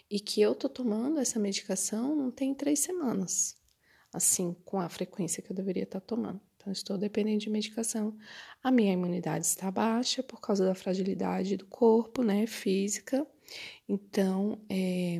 E 0.09 0.19
que 0.19 0.41
eu 0.41 0.53
tô 0.53 0.69
tomando 0.69 1.19
essa 1.19 1.39
medicação 1.39 2.15
não 2.15 2.29
tem 2.29 2.53
três 2.53 2.79
semanas, 2.79 3.57
assim, 4.13 4.55
com 4.65 4.79
a 4.79 4.89
frequência 4.89 5.41
que 5.41 5.51
eu 5.51 5.55
deveria 5.55 5.83
estar 5.83 5.99
tá 5.99 6.05
tomando. 6.05 6.39
Então, 6.55 6.71
estou 6.71 6.97
dependente 6.97 7.45
de 7.45 7.49
medicação. 7.49 8.15
A 8.63 8.71
minha 8.71 8.93
imunidade 8.93 9.45
está 9.45 9.69
baixa 9.69 10.23
por 10.23 10.39
causa 10.39 10.65
da 10.65 10.73
fragilidade 10.73 11.57
do 11.57 11.65
corpo, 11.65 12.23
né, 12.23 12.47
física. 12.47 13.27
Então, 13.87 14.61
é, 14.69 15.19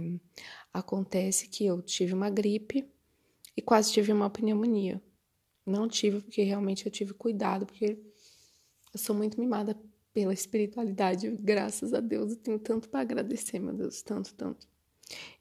acontece 0.74 1.50
que 1.50 1.66
eu 1.66 1.82
tive 1.82 2.14
uma 2.14 2.30
gripe 2.30 2.88
e 3.58 3.62
quase 3.62 3.92
tive 3.92 4.14
uma 4.14 4.30
pneumonia. 4.30 5.02
Não 5.66 5.88
tive, 5.88 6.22
porque 6.22 6.44
realmente 6.44 6.86
eu 6.86 6.92
tive 6.92 7.14
cuidado, 7.14 7.66
porque 7.66 7.98
eu 8.94 9.00
sou 9.00 9.16
muito 9.16 9.40
mimada 9.40 9.78
pela 10.14 10.34
espiritualidade, 10.34 11.30
graças 11.40 11.94
a 11.94 12.00
Deus. 12.00 12.32
Eu 12.32 12.38
tenho 12.38 12.60
tanto 12.60 12.88
para 12.88 13.02
agradecer, 13.02 13.60
meu 13.60 13.74
Deus, 13.74 14.02
tanto, 14.02 14.34
tanto. 14.36 14.68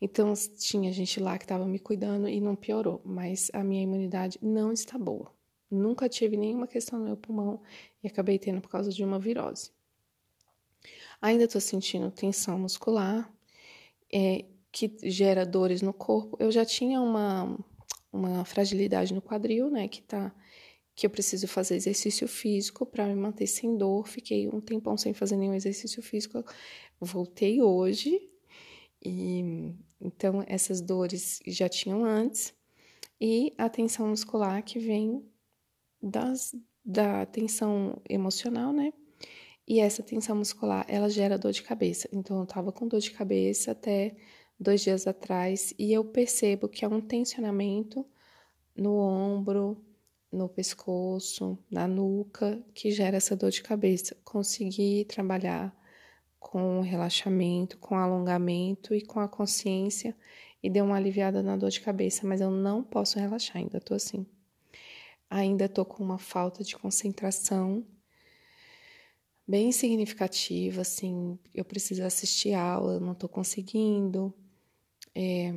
Então, 0.00 0.32
tinha 0.58 0.92
gente 0.92 1.20
lá 1.20 1.38
que 1.38 1.44
estava 1.44 1.66
me 1.66 1.78
cuidando 1.78 2.28
e 2.28 2.40
não 2.40 2.56
piorou, 2.56 3.00
mas 3.04 3.50
a 3.52 3.62
minha 3.62 3.82
imunidade 3.82 4.38
não 4.42 4.72
está 4.72 4.98
boa. 4.98 5.32
Nunca 5.70 6.08
tive 6.08 6.36
nenhuma 6.36 6.66
questão 6.66 6.98
no 6.98 7.04
meu 7.04 7.16
pulmão 7.16 7.62
e 8.02 8.06
acabei 8.06 8.38
tendo 8.38 8.60
por 8.60 8.68
causa 8.68 8.90
de 8.90 9.04
uma 9.04 9.18
virose. 9.18 9.70
Ainda 11.20 11.44
estou 11.44 11.60
sentindo 11.60 12.10
tensão 12.10 12.58
muscular, 12.58 13.32
é, 14.12 14.44
que 14.70 14.94
gera 15.04 15.46
dores 15.46 15.80
no 15.80 15.92
corpo. 15.92 16.36
Eu 16.40 16.50
já 16.50 16.64
tinha 16.64 17.00
uma, 17.00 17.56
uma 18.12 18.44
fragilidade 18.44 19.14
no 19.14 19.22
quadril, 19.22 19.70
né, 19.70 19.86
que 19.86 20.02
tá 20.02 20.34
que 20.94 21.06
eu 21.06 21.10
preciso 21.10 21.48
fazer 21.48 21.76
exercício 21.76 22.28
físico 22.28 22.84
para 22.84 23.06
me 23.06 23.14
manter 23.14 23.46
sem 23.46 23.76
dor. 23.76 24.06
Fiquei 24.06 24.48
um 24.48 24.60
tempão 24.60 24.96
sem 24.96 25.14
fazer 25.14 25.36
nenhum 25.36 25.54
exercício 25.54 26.02
físico. 26.02 26.44
Voltei 27.00 27.62
hoje 27.62 28.28
e 29.04 29.74
então 30.00 30.44
essas 30.46 30.80
dores 30.80 31.40
já 31.46 31.68
tinham 31.68 32.04
antes 32.04 32.54
e 33.20 33.52
a 33.56 33.68
tensão 33.68 34.08
muscular 34.08 34.62
que 34.62 34.78
vem 34.78 35.24
das, 36.02 36.54
da 36.84 37.24
tensão 37.24 38.02
emocional, 38.08 38.72
né? 38.72 38.92
E 39.66 39.78
essa 39.78 40.02
tensão 40.02 40.34
muscular, 40.36 40.84
ela 40.88 41.08
gera 41.08 41.38
dor 41.38 41.52
de 41.52 41.62
cabeça. 41.62 42.08
Então, 42.12 42.40
eu 42.40 42.46
tava 42.46 42.72
com 42.72 42.88
dor 42.88 42.98
de 42.98 43.12
cabeça 43.12 43.70
até 43.70 44.16
dois 44.58 44.80
dias 44.80 45.06
atrás 45.06 45.72
e 45.78 45.92
eu 45.92 46.04
percebo 46.04 46.68
que 46.68 46.84
há 46.84 46.88
um 46.88 47.00
tensionamento 47.00 48.04
no 48.76 48.96
ombro, 48.96 49.80
no 50.32 50.48
pescoço, 50.48 51.58
na 51.70 51.86
nuca, 51.86 52.60
que 52.74 52.90
gera 52.90 53.18
essa 53.18 53.36
dor 53.36 53.50
de 53.50 53.62
cabeça. 53.62 54.16
Consegui 54.24 55.04
trabalhar 55.04 55.76
com 56.40 56.80
relaxamento, 56.80 57.78
com 57.78 57.94
alongamento 57.94 58.94
e 58.94 59.02
com 59.02 59.20
a 59.20 59.28
consciência 59.28 60.16
e 60.62 60.70
deu 60.70 60.84
uma 60.84 60.96
aliviada 60.96 61.42
na 61.42 61.56
dor 61.56 61.70
de 61.70 61.80
cabeça, 61.80 62.26
mas 62.26 62.40
eu 62.40 62.50
não 62.50 62.82
posso 62.82 63.18
relaxar, 63.18 63.58
ainda 63.58 63.80
tô 63.80 63.94
assim. 63.94 64.26
Ainda 65.28 65.68
tô 65.68 65.84
com 65.84 66.02
uma 66.02 66.18
falta 66.18 66.62
de 66.62 66.76
concentração 66.76 67.84
bem 69.46 69.72
significativa, 69.72 70.82
assim, 70.82 71.38
eu 71.54 71.64
preciso 71.64 72.04
assistir 72.04 72.54
aula, 72.54 73.00
não 73.00 73.14
tô 73.14 73.28
conseguindo. 73.28 74.32
É, 75.14 75.52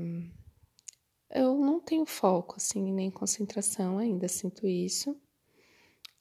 eu 1.36 1.58
não 1.58 1.80
tenho 1.80 2.06
foco, 2.06 2.56
assim, 2.58 2.92
nem 2.92 3.12
concentração, 3.12 3.98
ainda 3.98 4.28
sinto 4.28 4.68
isso. 4.68 5.16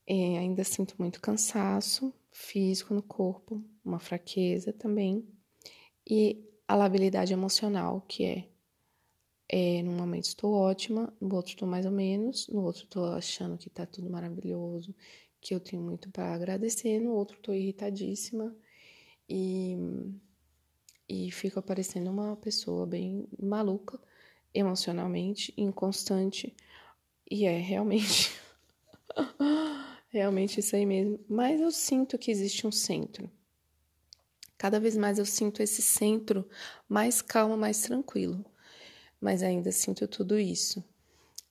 É, 0.06 0.38
ainda 0.38 0.64
sinto 0.64 0.94
muito 0.98 1.20
cansaço 1.20 2.12
físico 2.30 2.92
no 2.92 3.02
corpo, 3.02 3.64
uma 3.84 3.98
fraqueza 3.98 4.72
também. 4.72 5.26
E 6.08 6.44
a 6.68 6.74
labilidade 6.74 7.32
emocional, 7.32 8.02
que 8.02 8.24
é 8.24 8.48
é, 9.48 9.82
num 9.82 9.92
momento 9.92 10.24
estou 10.24 10.52
ótima, 10.52 11.12
no 11.20 11.34
outro 11.36 11.52
estou 11.52 11.68
mais 11.68 11.84
ou 11.86 11.92
menos, 11.92 12.48
no 12.48 12.62
outro 12.62 12.84
estou 12.84 13.04
achando 13.12 13.58
que 13.58 13.68
está 13.68 13.84
tudo 13.86 14.10
maravilhoso, 14.10 14.94
que 15.40 15.54
eu 15.54 15.60
tenho 15.60 15.82
muito 15.82 16.10
para 16.10 16.32
agradecer, 16.34 16.98
no 16.98 17.12
outro 17.12 17.36
estou 17.36 17.54
irritadíssima 17.54 18.54
e, 19.28 19.76
e 21.08 21.30
fico 21.30 21.60
parecendo 21.62 22.10
uma 22.10 22.36
pessoa 22.36 22.86
bem 22.86 23.28
maluca 23.38 24.00
emocionalmente, 24.54 25.52
inconstante, 25.56 26.54
e 27.30 27.44
é 27.44 27.58
realmente, 27.58 28.30
realmente 30.08 30.60
isso 30.60 30.76
aí 30.76 30.86
mesmo. 30.86 31.18
Mas 31.28 31.60
eu 31.60 31.70
sinto 31.72 32.16
que 32.16 32.30
existe 32.30 32.66
um 32.66 32.72
centro. 32.72 33.30
Cada 34.56 34.80
vez 34.80 34.96
mais 34.96 35.18
eu 35.18 35.26
sinto 35.26 35.62
esse 35.62 35.82
centro 35.82 36.48
mais 36.88 37.20
calmo, 37.20 37.56
mais 37.56 37.82
tranquilo 37.82 38.44
mas 39.24 39.42
ainda 39.42 39.72
sinto 39.72 40.06
tudo 40.06 40.38
isso. 40.38 40.84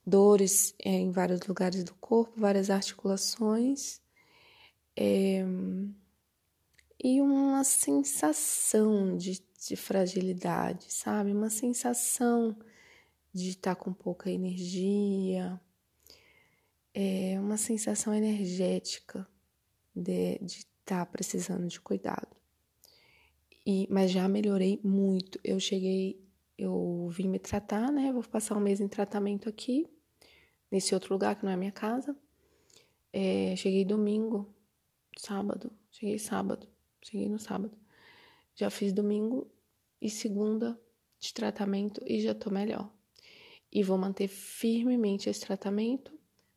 Dores 0.06 0.76
é, 0.78 0.92
em 0.92 1.10
vários 1.10 1.42
lugares 1.42 1.84
do 1.84 1.96
corpo, 1.96 2.40
várias 2.40 2.70
articulações, 2.70 4.00
é, 4.96 5.44
e 7.04 7.20
uma 7.20 7.64
sensação 7.64 9.18
de, 9.18 9.42
de 9.68 9.76
fragilidade, 9.76 10.94
sabe? 10.94 11.32
Uma 11.32 11.50
sensação 11.50 12.56
de 13.34 13.50
estar 13.50 13.76
com 13.76 13.92
pouca 13.92 14.30
energia, 14.30 15.60
é 16.94 17.40
uma 17.40 17.58
sensação 17.58 18.14
energética 18.14 19.28
de 19.96 20.40
estar 20.44 21.06
precisando 21.08 21.68
de 21.68 21.80
cuidado. 21.80 22.28
E, 23.66 23.88
mas 23.90 24.12
já 24.12 24.28
melhorei 24.28 24.80
muito. 24.84 25.40
Eu 25.44 25.60
cheguei, 25.60 26.22
eu 26.58 27.08
vim 27.12 27.28
me 27.28 27.40
tratar, 27.40 27.92
né? 27.92 28.12
Vou 28.12 28.24
passar 28.24 28.56
um 28.56 28.60
mês 28.60 28.80
em 28.80 28.88
tratamento 28.88 29.50
aqui, 29.50 29.88
nesse 30.70 30.94
outro 30.94 31.14
lugar 31.14 31.36
que 31.36 31.46
não 31.46 31.52
é 31.52 31.56
minha 31.56 31.72
casa. 31.72 32.16
É, 33.12 33.56
cheguei 33.56 33.86
domingo, 33.86 34.54
sábado, 35.18 35.72
cheguei 35.92 36.20
sábado, 36.20 36.68
cheguei 37.02 37.30
no 37.30 37.40
sábado. 37.40 37.78
Já 38.56 38.70
fiz 38.70 38.92
domingo 38.92 39.50
e 40.02 40.10
segunda 40.10 40.80
de 41.20 41.34
tratamento 41.34 42.02
e 42.06 42.22
já 42.22 42.36
tô 42.36 42.52
melhor. 42.52 42.92
E 43.74 43.82
vou 43.82 43.98
manter 43.98 44.28
firmemente 44.28 45.30
esse 45.30 45.42
tratamento. 45.42 46.14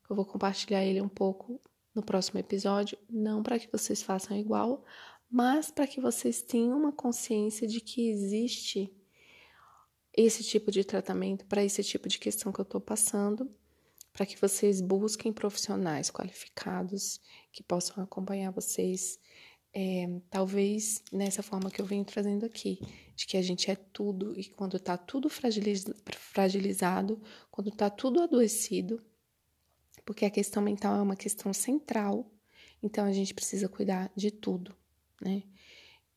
Eu 0.09 0.14
vou 0.14 0.26
compartilhar 0.26 0.85
ele 0.85 1.00
um 1.00 1.09
pouco 1.09 1.59
no 1.94 2.02
próximo 2.02 2.38
episódio, 2.38 2.98
não 3.09 3.42
para 3.42 3.59
que 3.59 3.72
vocês 3.72 4.02
façam 4.02 4.37
igual, 4.37 4.85
mas 5.31 5.70
para 5.70 5.87
que 5.87 5.98
vocês 5.98 6.42
tenham 6.42 6.79
uma 6.79 6.92
consciência 6.92 7.66
de 7.66 7.81
que 7.81 8.11
existe 8.11 8.92
esse 10.12 10.44
tipo 10.44 10.70
de 10.70 10.85
tratamento 10.85 11.46
para 11.46 11.64
esse 11.64 11.83
tipo 11.83 12.07
de 12.07 12.18
questão 12.18 12.52
que 12.52 12.61
eu 12.61 12.64
estou 12.64 12.81
passando, 12.81 13.50
para 14.12 14.26
que 14.26 14.38
vocês 14.40 14.81
busquem 14.81 15.33
profissionais 15.33 16.11
qualificados 16.11 17.20
que 17.50 17.62
possam 17.62 18.02
acompanhar 18.05 18.50
vocês, 18.50 19.18
é, 19.79 20.09
talvez 20.31 21.03
nessa 21.12 21.43
forma 21.43 21.71
que 21.71 21.83
eu 21.83 21.85
venho 21.85 22.05
trazendo 22.05 22.47
aqui, 22.47 22.81
de 23.15 23.27
que 23.27 23.37
a 23.37 23.43
gente 23.43 23.71
é 23.71 23.77
tudo 23.77 24.33
e 24.39 24.45
quando 24.45 24.79
está 24.79 24.97
tudo 24.97 25.29
fragilizado, 25.29 27.21
quando 27.51 27.69
está 27.69 27.91
tudo 27.91 28.23
adoecido, 28.23 29.05
porque 30.05 30.25
a 30.25 30.31
questão 30.31 30.62
mental 30.62 30.97
é 30.97 31.03
uma 31.03 31.17
questão 31.17 31.53
central, 31.53 32.31
então 32.83 33.05
a 33.05 33.12
gente 33.12 33.35
precisa 33.35 33.69
cuidar 33.69 34.11
de 34.17 34.31
tudo 34.31 34.75
né? 35.21 35.43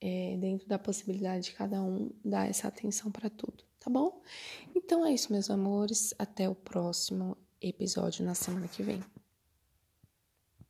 É, 0.01 0.37
dentro 0.37 0.67
da 0.67 0.79
possibilidade 0.79 1.45
de 1.45 1.51
cada 1.51 1.81
um 1.81 2.11
dar 2.23 2.49
essa 2.49 2.67
atenção 2.67 3.11
para 3.11 3.29
tudo, 3.29 3.65
tá 3.79 3.89
bom? 3.89 4.21
Então 4.73 5.05
é 5.05 5.13
isso, 5.13 5.31
meus 5.31 5.49
amores. 5.49 6.13
Até 6.17 6.47
o 6.47 6.55
próximo 6.55 7.37
episódio 7.61 8.23
na 8.23 8.33
semana 8.33 8.67
que 8.67 8.81
vem. 8.81 9.03